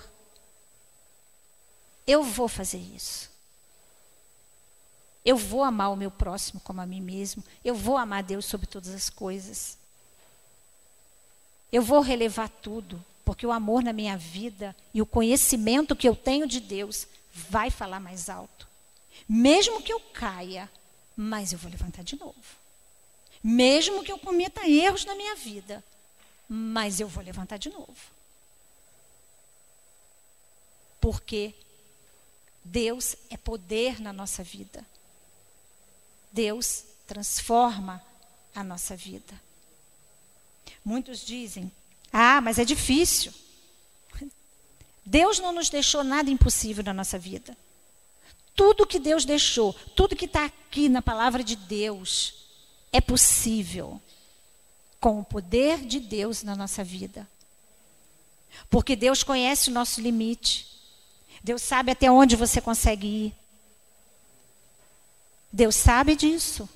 eu 2.06 2.22
vou 2.22 2.48
fazer 2.48 2.78
isso. 2.78 3.32
Eu 5.24 5.38
vou 5.38 5.64
amar 5.64 5.92
o 5.92 5.96
meu 5.96 6.12
próximo 6.12 6.62
como 6.62 6.82
a 6.82 6.86
mim 6.86 7.02
mesmo. 7.02 7.44
Eu 7.64 7.74
vou 7.74 7.98
amar 7.98 8.22
Deus 8.22 8.46
sobre 8.46 8.68
todas 8.68 8.94
as 8.94 9.10
coisas. 9.10 9.76
Eu 11.72 11.82
vou 11.82 12.00
relevar 12.00 12.48
tudo, 12.48 13.04
porque 13.26 13.46
o 13.46 13.52
amor 13.52 13.84
na 13.84 13.92
minha 13.92 14.16
vida 14.16 14.76
e 14.94 15.02
o 15.02 15.06
conhecimento 15.06 15.96
que 15.96 16.08
eu 16.08 16.16
tenho 16.16 16.48
de 16.48 16.60
Deus 16.60 17.08
vai 17.34 17.72
falar 17.72 18.00
mais 18.00 18.30
alto. 18.30 18.68
Mesmo 19.28 19.82
que 19.82 19.92
eu 19.92 20.00
caia, 20.00 20.72
mas 21.18 21.52
eu 21.52 21.58
vou 21.58 21.72
levantar 21.72 22.04
de 22.04 22.16
novo. 22.16 22.36
Mesmo 23.44 24.04
que 24.04 24.12
eu 24.12 24.20
cometa 24.20 24.70
erros 24.70 25.06
na 25.06 25.16
minha 25.16 25.36
vida, 25.36 25.84
mas 26.48 27.00
eu 27.00 27.08
vou 27.08 27.24
levantar 27.24 27.58
de 27.58 27.70
novo. 27.70 28.16
Porque 31.02 31.54
Deus 32.64 33.16
é 33.30 33.38
poder 33.38 34.00
na 34.00 34.14
nossa 34.14 34.44
vida. 34.44 34.86
Deus 36.32 36.84
transforma 37.08 38.04
a 38.54 38.64
nossa 38.64 38.96
vida. 38.96 39.42
Muitos 40.84 41.26
dizem: 41.26 41.72
ah, 42.18 42.40
mas 42.40 42.58
é 42.58 42.64
difícil. 42.64 43.34
Deus 45.06 45.38
não 45.38 45.52
nos 45.52 45.70
deixou 45.70 46.02
nada 46.02 46.32
impossível 46.32 46.82
na 46.82 46.94
nossa 46.94 47.20
vida. 47.20 47.58
Tudo 48.56 48.88
que 48.88 49.00
Deus 49.00 49.26
deixou, 49.26 49.74
tudo 49.98 50.16
que 50.16 50.24
está 50.24 50.46
aqui 50.46 50.88
na 50.88 51.02
palavra 51.02 51.44
de 51.44 51.58
Deus, 51.58 52.48
é 52.94 53.02
possível 53.02 54.02
com 54.98 55.20
o 55.20 55.26
poder 55.26 55.86
de 55.86 56.00
Deus 56.00 56.42
na 56.42 56.56
nossa 56.56 56.86
vida. 56.86 57.28
Porque 58.70 58.96
Deus 58.96 59.22
conhece 59.22 59.70
o 59.70 59.74
nosso 59.74 60.00
limite. 60.00 60.68
Deus 61.44 61.62
sabe 61.62 61.92
até 61.92 62.10
onde 62.10 62.38
você 62.38 62.62
consegue 62.62 63.08
ir. 63.08 63.36
Deus 65.52 65.76
sabe 65.76 66.16
disso. 66.16 66.70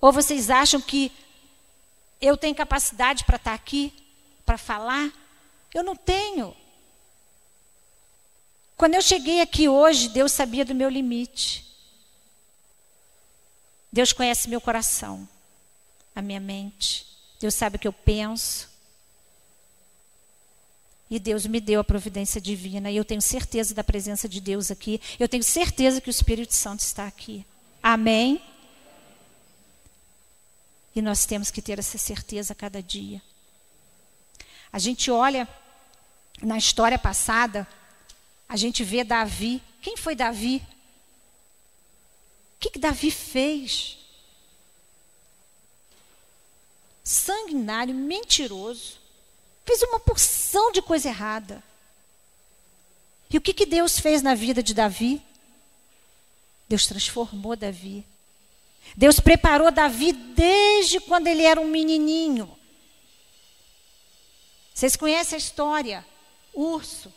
Ou 0.00 0.10
vocês 0.10 0.48
acham 0.48 0.80
que 0.80 1.12
eu 2.20 2.36
tenho 2.36 2.54
capacidade 2.54 3.24
para 3.24 3.36
estar 3.36 3.54
aqui, 3.54 3.92
para 4.44 4.58
falar? 4.58 5.12
Eu 5.74 5.82
não 5.82 5.94
tenho. 5.94 6.56
Quando 8.76 8.94
eu 8.94 9.02
cheguei 9.02 9.40
aqui 9.40 9.68
hoje, 9.68 10.08
Deus 10.08 10.32
sabia 10.32 10.64
do 10.64 10.74
meu 10.74 10.88
limite. 10.88 11.66
Deus 13.92 14.12
conhece 14.12 14.48
meu 14.48 14.60
coração, 14.60 15.28
a 16.14 16.22
minha 16.22 16.40
mente. 16.40 17.06
Deus 17.40 17.54
sabe 17.54 17.76
o 17.76 17.78
que 17.78 17.88
eu 17.88 17.92
penso. 17.92 18.68
E 21.10 21.18
Deus 21.18 21.46
me 21.46 21.60
deu 21.60 21.80
a 21.80 21.84
providência 21.84 22.40
divina. 22.40 22.90
E 22.90 22.96
eu 22.96 23.04
tenho 23.04 23.22
certeza 23.22 23.74
da 23.74 23.82
presença 23.82 24.28
de 24.28 24.40
Deus 24.40 24.70
aqui. 24.70 25.00
Eu 25.18 25.28
tenho 25.28 25.42
certeza 25.42 26.00
que 26.00 26.08
o 26.08 26.10
Espírito 26.10 26.54
Santo 26.54 26.80
está 26.80 27.06
aqui. 27.06 27.46
Amém? 27.82 28.42
E 30.98 31.00
nós 31.00 31.24
temos 31.24 31.48
que 31.48 31.62
ter 31.62 31.78
essa 31.78 31.96
certeza 31.96 32.52
a 32.52 32.56
cada 32.56 32.82
dia. 32.82 33.22
A 34.72 34.80
gente 34.80 35.12
olha 35.12 35.48
na 36.42 36.58
história 36.58 36.98
passada, 36.98 37.68
a 38.48 38.56
gente 38.56 38.82
vê 38.82 39.04
Davi. 39.04 39.62
Quem 39.80 39.96
foi 39.96 40.16
Davi? 40.16 40.56
O 40.56 40.66
que, 42.58 42.70
que 42.70 42.80
Davi 42.80 43.12
fez? 43.12 43.96
Sanguinário, 47.04 47.94
mentiroso 47.94 48.98
Fez 49.64 49.80
uma 49.82 50.00
porção 50.00 50.72
de 50.72 50.82
coisa 50.82 51.10
errada. 51.10 51.62
E 53.30 53.38
o 53.38 53.40
que, 53.40 53.54
que 53.54 53.66
Deus 53.66 54.00
fez 54.00 54.20
na 54.20 54.34
vida 54.34 54.64
de 54.64 54.74
Davi? 54.74 55.22
Deus 56.68 56.88
transformou 56.88 57.54
Davi. 57.54 58.04
Deus 58.96 59.20
preparou 59.20 59.70
Davi 59.70 60.12
desde 60.12 61.00
quando 61.00 61.26
ele 61.26 61.42
era 61.42 61.60
um 61.60 61.68
menininho. 61.68 62.56
Vocês 64.74 64.96
conhecem 64.96 65.36
a 65.36 65.38
história? 65.38 66.06
Urso, 66.54 67.12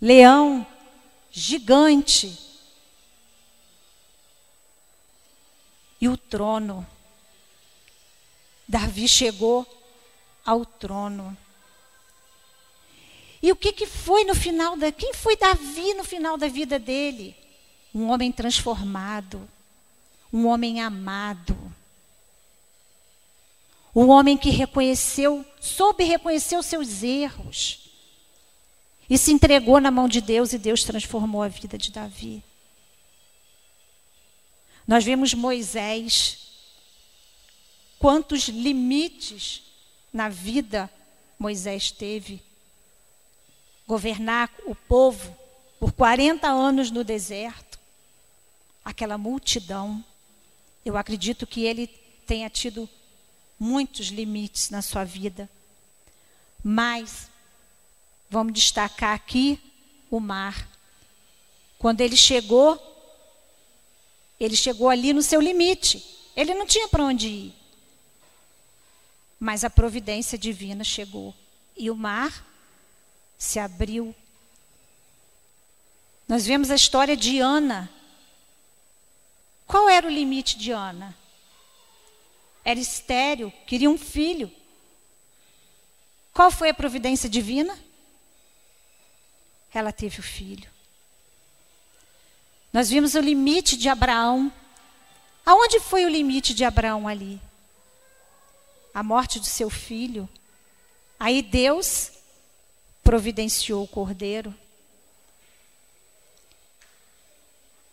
leão, 0.00 0.66
gigante. 1.30 2.36
E 6.00 6.08
o 6.08 6.16
trono. 6.16 6.86
Davi 8.68 9.06
chegou 9.06 9.64
ao 10.44 10.66
trono. 10.66 11.36
E 13.42 13.52
o 13.52 13.56
que, 13.56 13.72
que 13.72 13.86
foi 13.86 14.24
no 14.24 14.34
final 14.34 14.76
da. 14.76 14.90
Quem 14.90 15.14
foi 15.14 15.36
Davi 15.36 15.94
no 15.94 16.02
final 16.02 16.36
da 16.36 16.48
vida 16.48 16.78
dele? 16.78 17.36
Um 17.94 18.10
homem 18.10 18.32
transformado, 18.32 19.48
um 20.32 20.46
homem 20.46 20.80
amado. 20.80 21.56
Um 23.94 24.08
homem 24.08 24.36
que 24.36 24.50
reconheceu, 24.50 25.44
soube 25.60 26.04
reconhecer 26.04 26.56
os 26.56 26.66
seus 26.66 27.02
erros. 27.02 27.90
E 29.08 29.16
se 29.16 29.32
entregou 29.32 29.80
na 29.80 29.90
mão 29.90 30.08
de 30.08 30.20
Deus 30.20 30.52
e 30.52 30.58
Deus 30.58 30.84
transformou 30.84 31.42
a 31.42 31.48
vida 31.48 31.78
de 31.78 31.90
Davi. 31.90 32.42
Nós 34.86 35.04
vemos 35.04 35.34
Moisés, 35.34 36.38
quantos 37.98 38.48
limites 38.48 39.62
na 40.12 40.28
vida 40.28 40.90
Moisés 41.38 41.90
teve 41.90 42.42
governar 43.86 44.50
o 44.64 44.74
povo 44.74 45.36
por 45.78 45.92
40 45.92 46.48
anos 46.48 46.90
no 46.90 47.04
deserto, 47.04 47.78
aquela 48.84 49.16
multidão. 49.16 50.04
Eu 50.86 50.96
acredito 50.96 51.48
que 51.48 51.64
ele 51.64 51.88
tenha 52.28 52.48
tido 52.48 52.88
muitos 53.58 54.06
limites 54.06 54.70
na 54.70 54.80
sua 54.80 55.02
vida. 55.02 55.50
Mas 56.62 57.28
vamos 58.30 58.52
destacar 58.52 59.12
aqui 59.12 59.58
o 60.08 60.20
mar. 60.20 60.68
Quando 61.76 62.02
ele 62.02 62.16
chegou, 62.16 62.80
ele 64.38 64.54
chegou 64.54 64.88
ali 64.88 65.12
no 65.12 65.22
seu 65.22 65.40
limite. 65.40 66.04
Ele 66.36 66.54
não 66.54 66.64
tinha 66.64 66.86
para 66.86 67.02
onde 67.02 67.26
ir. 67.26 67.54
Mas 69.40 69.64
a 69.64 69.70
providência 69.70 70.38
divina 70.38 70.84
chegou 70.84 71.34
e 71.76 71.90
o 71.90 71.96
mar 71.96 72.46
se 73.36 73.58
abriu. 73.58 74.14
Nós 76.28 76.46
vemos 76.46 76.70
a 76.70 76.76
história 76.76 77.16
de 77.16 77.40
Ana. 77.40 77.90
Qual 79.66 79.88
era 79.88 80.06
o 80.06 80.10
limite 80.10 80.56
de 80.56 80.70
Ana? 80.70 81.16
Era 82.64 82.78
estéril, 82.78 83.52
queria 83.66 83.90
um 83.90 83.98
filho. 83.98 84.50
Qual 86.32 86.50
foi 86.50 86.68
a 86.68 86.74
providência 86.74 87.28
divina? 87.28 87.78
Ela 89.72 89.92
teve 89.92 90.20
o 90.20 90.22
filho. 90.22 90.70
Nós 92.72 92.90
vimos 92.90 93.14
o 93.14 93.20
limite 93.20 93.76
de 93.76 93.88
Abraão. 93.88 94.52
Aonde 95.44 95.80
foi 95.80 96.04
o 96.04 96.08
limite 96.08 96.52
de 96.52 96.64
Abraão 96.64 97.08
ali? 97.08 97.40
A 98.92 99.02
morte 99.02 99.40
de 99.40 99.46
seu 99.46 99.70
filho. 99.70 100.28
Aí 101.18 101.40
Deus 101.42 102.12
providenciou 103.02 103.84
o 103.84 103.88
cordeiro. 103.88 104.54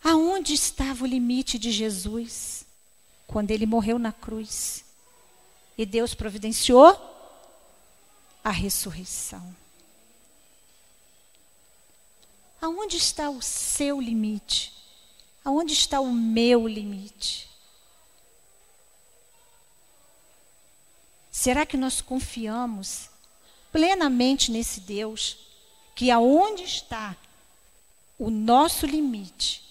Aonde 0.04 0.52
estava 0.52 1.04
o 1.04 1.06
limite 1.06 1.58
de 1.58 1.72
Jesus 1.72 2.66
quando 3.26 3.50
ele 3.50 3.64
morreu 3.64 3.98
na 3.98 4.12
cruz? 4.12 4.84
E 5.78 5.86
Deus 5.86 6.14
providenciou 6.14 6.94
a 8.44 8.50
ressurreição. 8.50 9.56
Aonde 12.60 12.98
está 12.98 13.30
o 13.30 13.40
seu 13.40 13.98
limite? 13.98 14.74
Aonde 15.42 15.72
está 15.72 16.00
o 16.00 16.12
meu 16.12 16.68
limite? 16.68 17.48
Será 21.30 21.66
que 21.66 21.76
nós 21.76 22.00
confiamos 22.00 23.08
plenamente 23.72 24.50
nesse 24.50 24.80
Deus 24.80 25.36
que 25.94 26.10
aonde 26.10 26.62
está 26.62 27.16
o 28.18 28.30
nosso 28.30 28.86
limite, 28.86 29.62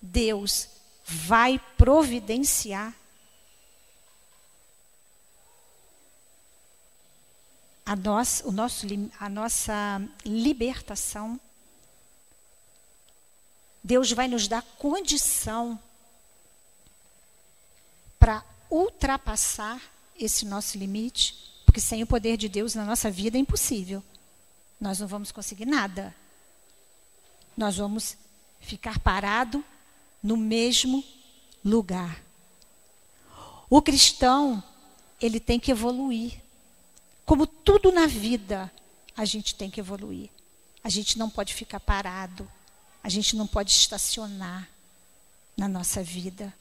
Deus 0.00 0.68
vai 1.04 1.60
providenciar 1.76 2.94
a 7.84 7.96
nossa, 7.96 8.46
o 8.46 8.52
nosso, 8.52 8.86
a 9.18 9.28
nossa 9.28 10.00
libertação. 10.24 11.40
Deus 13.82 14.12
vai 14.12 14.28
nos 14.28 14.46
dar 14.46 14.62
condição 14.78 15.78
para 18.18 18.44
ultrapassar 18.70 19.82
esse 20.16 20.46
nosso 20.46 20.78
limite, 20.78 21.62
porque 21.64 21.80
sem 21.80 22.02
o 22.02 22.06
poder 22.06 22.36
de 22.36 22.48
Deus 22.48 22.74
na 22.74 22.84
nossa 22.84 23.10
vida 23.10 23.36
é 23.36 23.40
impossível. 23.40 24.04
Nós 24.80 25.00
não 25.00 25.08
vamos 25.08 25.32
conseguir 25.32 25.66
nada. 25.66 26.14
Nós 27.56 27.76
vamos 27.76 28.16
ficar 28.60 28.98
parado 29.00 29.64
no 30.22 30.36
mesmo 30.36 31.04
lugar. 31.64 32.22
O 33.68 33.80
cristão, 33.80 34.62
ele 35.20 35.38
tem 35.38 35.60
que 35.60 35.70
evoluir. 35.70 36.40
Como 37.24 37.46
tudo 37.46 37.92
na 37.92 38.06
vida, 38.06 38.72
a 39.16 39.24
gente 39.24 39.54
tem 39.54 39.70
que 39.70 39.80
evoluir. 39.80 40.30
A 40.82 40.88
gente 40.88 41.18
não 41.18 41.30
pode 41.30 41.54
ficar 41.54 41.78
parado. 41.78 42.50
A 43.02 43.08
gente 43.08 43.36
não 43.36 43.46
pode 43.46 43.70
estacionar 43.70 44.68
na 45.56 45.68
nossa 45.68 46.02
vida. 46.02 46.52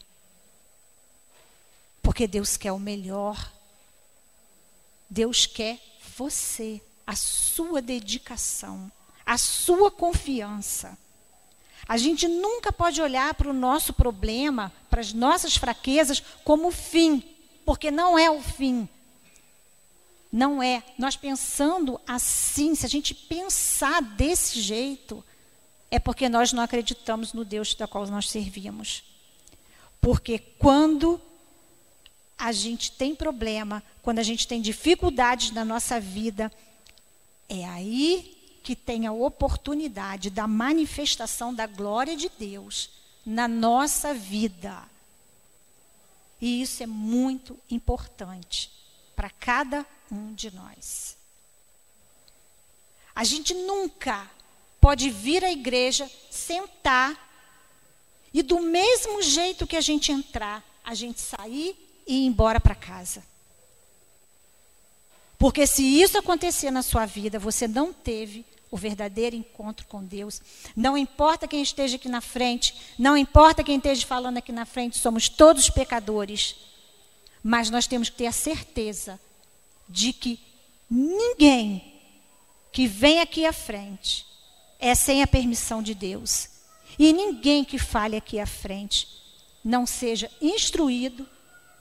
Porque 2.01 2.27
Deus 2.27 2.57
quer 2.57 2.71
o 2.71 2.79
melhor. 2.79 3.51
Deus 5.09 5.45
quer 5.45 5.79
você, 6.17 6.81
a 7.07 7.15
sua 7.15 7.81
dedicação, 7.81 8.91
a 9.25 9.37
sua 9.37 9.89
confiança. 9.89 10.97
A 11.87 11.97
gente 11.97 12.27
nunca 12.27 12.71
pode 12.71 13.01
olhar 13.01 13.33
para 13.33 13.49
o 13.49 13.53
nosso 13.53 13.93
problema, 13.93 14.71
para 14.89 15.01
as 15.01 15.13
nossas 15.13 15.55
fraquezas, 15.55 16.21
como 16.43 16.71
fim, 16.71 17.23
porque 17.65 17.89
não 17.89 18.17
é 18.17 18.29
o 18.29 18.41
fim. 18.41 18.87
Não 20.31 20.61
é. 20.61 20.83
Nós 20.97 21.15
pensando 21.15 21.99
assim, 22.07 22.75
se 22.75 22.85
a 22.85 22.89
gente 22.89 23.13
pensar 23.15 24.01
desse 24.01 24.61
jeito, 24.61 25.23
é 25.89 25.97
porque 25.97 26.29
nós 26.29 26.53
não 26.53 26.61
acreditamos 26.61 27.33
no 27.33 27.43
Deus 27.43 27.73
da 27.73 27.87
qual 27.87 28.05
nós 28.07 28.29
servimos. 28.29 29.03
Porque 29.99 30.37
quando 30.37 31.19
a 32.37 32.51
gente 32.51 32.91
tem 32.91 33.15
problema, 33.15 33.83
quando 34.01 34.19
a 34.19 34.23
gente 34.23 34.47
tem 34.47 34.61
dificuldades 34.61 35.51
na 35.51 35.65
nossa 35.65 35.99
vida, 35.99 36.51
é 37.49 37.65
aí 37.65 38.38
que 38.61 38.75
tem 38.75 39.07
a 39.07 39.11
oportunidade 39.11 40.29
da 40.29 40.47
manifestação 40.47 41.53
da 41.53 41.65
glória 41.65 42.15
de 42.15 42.29
Deus 42.29 42.89
na 43.25 43.47
nossa 43.47 44.13
vida. 44.13 44.83
E 46.41 46.61
isso 46.61 46.81
é 46.83 46.87
muito 46.87 47.57
importante 47.69 48.71
para 49.15 49.29
cada 49.29 49.85
um 50.11 50.33
de 50.33 50.53
nós. 50.53 51.17
A 53.13 53.23
gente 53.23 53.53
nunca 53.53 54.29
pode 54.79 55.09
vir 55.09 55.43
à 55.43 55.51
igreja, 55.51 56.09
sentar 56.31 57.27
e 58.33 58.41
do 58.41 58.59
mesmo 58.59 59.21
jeito 59.21 59.67
que 59.67 59.75
a 59.75 59.81
gente 59.81 60.11
entrar, 60.11 60.63
a 60.83 60.93
gente 60.93 61.19
sair 61.19 61.75
e 62.07 62.23
ir 62.23 62.25
embora 62.25 62.59
para 62.59 62.75
casa. 62.75 63.23
Porque 65.37 65.65
se 65.65 65.83
isso 65.83 66.17
acontecer 66.17 66.69
na 66.71 66.81
sua 66.81 67.05
vida, 67.05 67.39
você 67.39 67.67
não 67.67 67.93
teve 67.93 68.45
o 68.71 68.77
verdadeiro 68.77 69.35
encontro 69.35 69.85
com 69.87 70.03
Deus. 70.03 70.41
Não 70.75 70.97
importa 70.97 71.47
quem 71.47 71.61
esteja 71.61 71.95
aqui 71.95 72.07
na 72.07 72.21
frente, 72.21 72.75
não 72.97 73.17
importa 73.17 73.63
quem 73.63 73.77
esteja 73.77 74.05
falando 74.05 74.37
aqui 74.37 74.51
na 74.51 74.65
frente, 74.65 74.97
somos 74.97 75.29
todos 75.29 75.69
pecadores. 75.69 76.55
Mas 77.43 77.69
nós 77.69 77.87
temos 77.87 78.09
que 78.09 78.17
ter 78.17 78.27
a 78.27 78.31
certeza 78.31 79.19
de 79.87 80.13
que 80.13 80.39
ninguém 80.89 81.93
que 82.71 82.85
vem 82.87 83.19
aqui 83.19 83.45
à 83.45 83.53
frente 83.53 84.25
é 84.79 84.93
sem 84.93 85.23
a 85.23 85.27
permissão 85.27 85.81
de 85.81 85.93
Deus. 85.93 86.49
E 86.97 87.13
ninguém 87.13 87.63
que 87.63 87.77
fale 87.77 88.15
aqui 88.15 88.39
à 88.39 88.45
frente 88.45 89.07
não 89.63 89.85
seja 89.85 90.29
instruído 90.41 91.27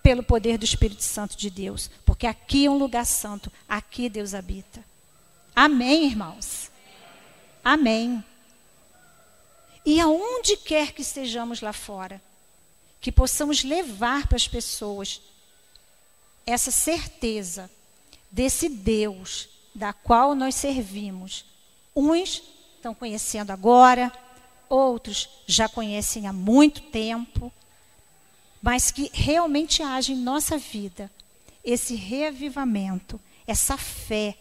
pelo 0.02 0.22
poder 0.22 0.58
do 0.58 0.64
Espírito 0.64 1.02
Santo 1.02 1.36
de 1.36 1.50
Deus, 1.50 1.90
porque 2.04 2.26
aqui 2.26 2.66
é 2.66 2.70
um 2.70 2.78
lugar 2.78 3.04
santo, 3.04 3.52
aqui 3.68 4.08
Deus 4.08 4.32
habita. 4.32 4.82
Amém, 5.54 6.06
irmãos? 6.06 6.70
Amém. 7.64 8.24
E 9.84 10.00
aonde 10.00 10.56
quer 10.56 10.92
que 10.92 11.02
estejamos 11.02 11.60
lá 11.60 11.72
fora, 11.72 12.20
que 13.00 13.12
possamos 13.12 13.62
levar 13.62 14.26
para 14.26 14.36
as 14.36 14.48
pessoas 14.48 15.20
essa 16.46 16.70
certeza 16.70 17.70
desse 18.30 18.68
Deus 18.68 19.48
da 19.74 19.92
qual 19.92 20.34
nós 20.34 20.54
servimos. 20.54 21.44
Uns 21.94 22.42
estão 22.76 22.94
conhecendo 22.94 23.50
agora, 23.50 24.12
outros 24.68 25.28
já 25.46 25.68
conhecem 25.68 26.26
há 26.26 26.32
muito 26.32 26.80
tempo, 26.82 27.52
mas 28.60 28.90
que 28.90 29.10
realmente 29.12 29.82
age 29.82 30.12
em 30.12 30.16
nossa 30.16 30.58
vida 30.58 31.10
esse 31.64 31.94
reavivamento, 31.94 33.20
essa 33.46 33.76
fé, 33.76 34.36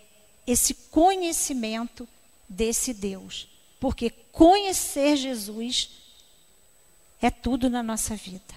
esse 0.46 0.74
conhecimento 0.74 2.08
desse 2.48 2.94
Deus. 2.94 3.48
Porque 3.80 4.10
conhecer 4.32 5.16
Jesus 5.16 5.90
é 7.22 7.30
tudo 7.30 7.70
na 7.70 7.82
nossa 7.84 8.16
vida. 8.16 8.56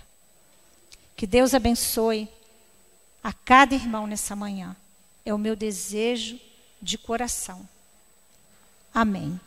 Que 1.16 1.26
Deus 1.26 1.54
abençoe 1.54 2.28
a 3.22 3.32
cada 3.32 3.74
irmão 3.74 4.06
nessa 4.06 4.34
manhã. 4.34 4.74
É 5.24 5.34
o 5.34 5.38
meu 5.38 5.54
desejo 5.54 6.40
de 6.80 6.96
coração. 6.96 7.68
Amém. 8.92 9.38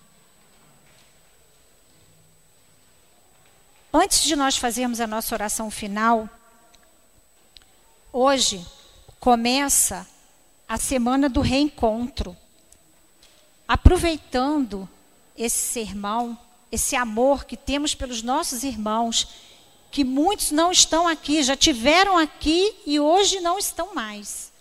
Antes 3.91 4.23
de 4.23 4.35
nós 4.35 4.57
fazermos 4.57 4.99
a 4.99 5.05
nossa 5.05 5.35
oração 5.35 5.69
final, 5.69 6.27
hoje 8.11 8.65
começa 9.19 10.07
a 10.67 10.77
semana 10.77 11.29
do 11.29 11.41
reencontro. 11.41 12.35
Aproveitando 13.67 14.87
esse 15.37 15.57
sermão, 15.57 16.37
esse 16.71 16.95
amor 16.95 17.45
que 17.45 17.57
temos 17.57 17.95
pelos 17.95 18.21
nossos 18.21 18.63
irmãos 18.63 19.27
que 19.93 20.03
muitos 20.03 20.49
não 20.49 20.71
estão 20.71 21.07
aqui, 21.07 21.43
já 21.43 21.55
tiveram 21.55 22.17
aqui 22.17 22.75
e 22.83 22.99
hoje 22.99 23.39
não 23.39 23.59
estão 23.59 23.93
mais. 23.93 24.51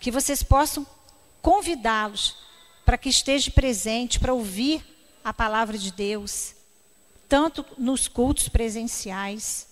Que 0.00 0.10
vocês 0.10 0.42
possam 0.42 0.84
convidá-los 1.40 2.36
para 2.84 2.98
que 2.98 3.08
esteja 3.08 3.52
presente, 3.52 4.18
para 4.18 4.34
ouvir 4.34 4.84
a 5.22 5.32
palavra 5.32 5.78
de 5.78 5.92
Deus, 5.92 6.54
tanto 7.28 7.64
nos 7.78 8.08
cultos 8.08 8.48
presenciais, 8.48 9.68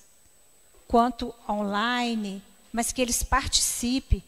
quanto 0.87 1.35
online, 1.49 2.41
mas 2.73 2.93
que 2.93 3.03
eles 3.03 3.25
participem. 3.25 4.23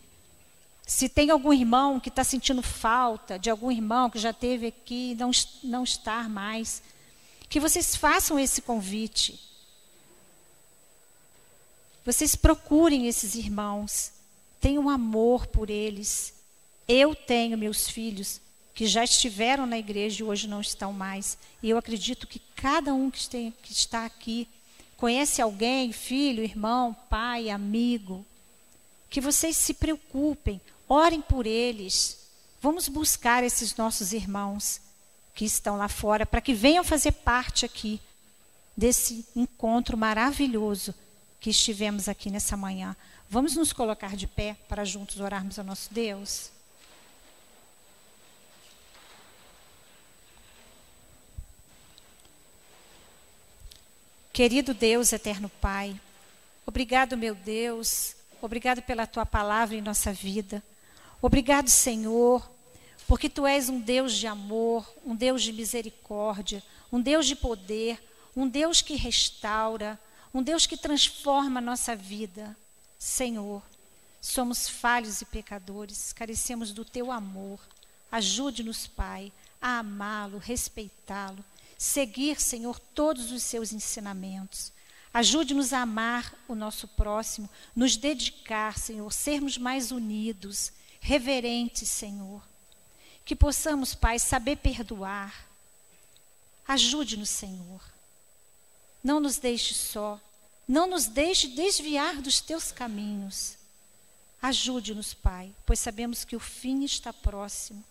Se 0.89 1.07
tem 1.07 1.29
algum 1.29 1.53
irmão 1.53 2.01
que 2.01 2.09
está 2.09 2.25
sentindo 2.25 2.63
falta 2.63 3.39
de 3.39 3.51
algum 3.51 3.71
irmão 3.71 4.09
que 4.09 4.19
já 4.19 4.33
teve 4.33 4.69
aqui 4.69 5.11
e 5.11 5.15
não, 5.15 5.31
não 5.63 5.85
estar 5.85 6.31
mais, 6.31 6.83
que 7.47 7.61
vocês 7.61 7.95
façam 7.95 8.39
esse 8.39 8.63
convite. 8.63 9.39
Vocês 12.07 12.35
procurem 12.35 13.07
esses 13.07 13.35
irmãos, 13.35 14.13
tenham 14.63 14.89
amor 14.89 15.47
por 15.49 15.69
eles. 15.69 16.33
Eu 16.89 17.15
tenho 17.15 17.59
meus 17.59 17.87
filhos 17.87 18.41
que 18.75 18.87
já 18.87 19.05
estiveram 19.05 19.67
na 19.67 19.77
igreja 19.77 20.23
e 20.23 20.27
hoje 20.27 20.49
não 20.49 20.63
estão 20.63 20.91
mais. 20.91 21.37
E 21.63 21.69
eu 21.69 21.77
acredito 21.77 22.27
que 22.27 22.41
cada 22.57 22.95
um 22.95 23.11
que, 23.11 23.53
que 23.63 23.73
está 23.73 24.07
aqui 24.07 24.49
conhece 24.97 25.43
alguém, 25.43 25.93
filho, 25.93 26.43
irmão, 26.43 26.97
pai, 27.11 27.51
amigo, 27.51 28.25
que 29.11 29.21
vocês 29.21 29.55
se 29.55 29.75
preocupem, 29.75 30.59
orem 30.89 31.21
por 31.21 31.47
eles. 31.47 32.19
Vamos 32.61 32.89
buscar 32.89 33.45
esses 33.45 33.77
nossos 33.77 34.13
irmãos 34.13 34.81
que 35.35 35.45
estão 35.45 35.77
lá 35.77 35.89
fora 35.89 36.27
para 36.27 36.41
que 36.41 36.53
venham 36.55 36.83
fazer 36.83 37.13
parte 37.13 37.65
aqui 37.65 38.01
desse 38.77 39.27
encontro 39.37 39.97
maravilhoso 39.97 40.95
que 41.41 41.51
estivemos 41.51 42.09
aqui 42.09 42.31
nessa 42.31 42.57
manhã. 42.57 42.97
Vamos 43.31 43.55
nos 43.55 43.73
colocar 43.73 44.17
de 44.17 44.27
pé 44.27 44.57
para 44.69 44.85
juntos 44.85 45.21
orarmos 45.21 45.59
ao 45.59 45.65
nosso 45.65 45.93
Deus? 45.93 46.51
Querido 54.33 54.73
Deus, 54.73 55.13
eterno 55.13 55.49
Pai, 55.49 56.01
obrigado, 56.65 57.17
meu 57.17 57.35
Deus, 57.35 58.15
obrigado 58.41 58.81
pela 58.81 59.05
tua 59.05 59.27
palavra 59.27 59.77
em 59.77 59.81
nossa 59.81 60.13
vida. 60.13 60.63
Obrigado, 61.21 61.69
Senhor, 61.69 62.49
porque 63.09 63.29
tu 63.29 63.45
és 63.45 63.69
um 63.69 63.81
Deus 63.81 64.13
de 64.15 64.27
amor, 64.27 64.89
um 65.05 65.17
Deus 65.17 65.43
de 65.43 65.53
misericórdia, 65.53 66.63
um 66.93 67.01
Deus 67.01 67.27
de 67.27 67.35
poder, 67.35 68.01
um 68.37 68.49
Deus 68.49 68.81
que 68.81 68.95
restaura, 68.95 69.99
um 70.33 70.43
Deus 70.43 70.67
que 70.67 70.77
transforma 70.77 71.59
a 71.59 71.63
nossa 71.63 71.97
vida. 71.97 72.57
Senhor, 72.97 73.63
somos 74.21 74.69
falhos 74.69 75.21
e 75.21 75.25
pecadores, 75.25 76.13
carecemos 76.13 76.73
do 76.73 76.85
teu 76.85 77.11
amor. 77.11 77.59
Ajude-nos, 78.13 78.87
Pai, 78.87 79.33
a 79.61 79.79
amá-lo, 79.79 80.39
respeitá-lo, 80.39 81.45
seguir, 81.77 82.41
Senhor, 82.41 82.79
todos 82.79 83.33
os 83.33 83.43
seus 83.43 83.73
ensinamentos. 83.73 84.73
Ajude-nos 85.13 85.73
a 85.73 85.81
amar 85.81 86.33
o 86.47 86.55
nosso 86.55 86.87
próximo, 86.87 87.51
nos 87.75 87.97
dedicar, 87.97 88.79
Senhor, 88.79 89.13
sermos 89.13 89.59
mais 89.59 89.91
unidos, 89.91 90.73
reverentes, 91.01 91.89
Senhor. 91.89 92.43
Que 93.25 93.37
possamos, 93.37 93.95
Pai, 93.95 94.19
saber 94.19 94.57
perdoar. 94.57 95.49
Ajude-nos, 96.67 97.31
Senhor. 97.31 97.83
Não 99.03 99.21
nos 99.21 99.39
deixe 99.39 99.75
só. 99.75 100.21
Não 100.67 100.87
nos 100.87 101.07
deixe 101.07 101.49
desviar 101.49 102.21
dos 102.21 102.41
teus 102.41 102.71
caminhos. 102.71 103.57
Ajude-nos, 104.41 105.15
Pai, 105.15 105.55
pois 105.67 105.81
sabemos 105.81 106.25
que 106.25 106.37
o 106.37 106.41
fim 106.41 106.85
está 106.85 107.13
próximo. 107.13 107.83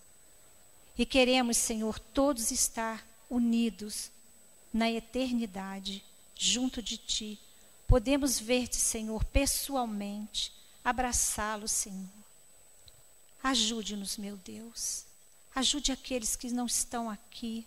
E 0.98 1.06
queremos, 1.06 1.58
Senhor, 1.58 2.00
todos 2.00 2.52
estar 2.52 3.06
unidos 3.30 4.10
na 4.74 4.90
eternidade, 4.90 6.04
junto 6.36 6.82
de 6.82 6.98
Ti. 6.98 7.40
Podemos 7.88 8.40
ver-te, 8.40 8.78
Senhor, 8.78 9.24
pessoalmente, 9.26 10.52
abraçá-lo, 10.84 11.68
Senhor. 11.68 12.17
Ajude-nos, 13.44 14.18
meu 14.18 14.38
Deus. 14.38 15.06
Ajude 15.56 15.92
aqueles 15.92 16.36
que 16.36 16.52
não 16.52 16.66
estão 16.66 17.10
aqui, 17.10 17.66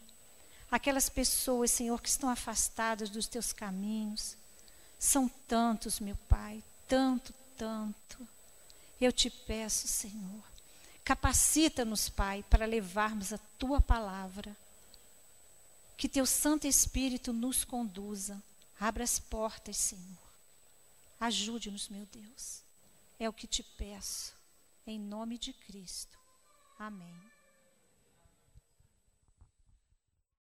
aquelas 0.71 1.09
pessoas, 1.09 1.71
Senhor, 1.71 2.01
que 2.01 2.09
estão 2.09 2.29
afastadas 2.29 3.11
dos 3.11 3.27
teus 3.27 3.53
caminhos. 3.53 4.37
São 4.99 5.29
tantos, 5.49 5.99
meu 5.99 6.17
Pai, 6.29 6.63
tanto, 6.87 7.35
tanto. 7.57 8.29
Eu 9.01 9.11
te 9.11 9.31
peço, 9.31 9.89
Senhor, 9.89 10.45
capacita-nos, 11.05 12.09
Pai, 12.09 12.45
para 12.49 12.67
levarmos 12.67 13.33
a 13.33 13.39
tua 13.59 13.81
palavra. 13.81 14.57
Que 15.97 16.09
teu 16.09 16.25
Santo 16.25 16.67
Espírito 16.67 17.33
nos 17.33 17.65
conduza. 17.65 18.43
Abra 18.79 19.05
as 19.05 19.19
portas, 19.19 19.77
Senhor. 19.77 20.31
Ajude-nos, 21.19 21.89
meu 21.89 22.07
Deus. 22.07 22.61
É 23.19 23.29
o 23.29 23.33
que 23.33 23.47
te 23.47 23.63
peço. 23.63 24.33
Em 24.87 24.99
nome 24.99 25.39
de 25.39 25.53
Cristo. 25.53 26.19
Amém. 26.79 27.15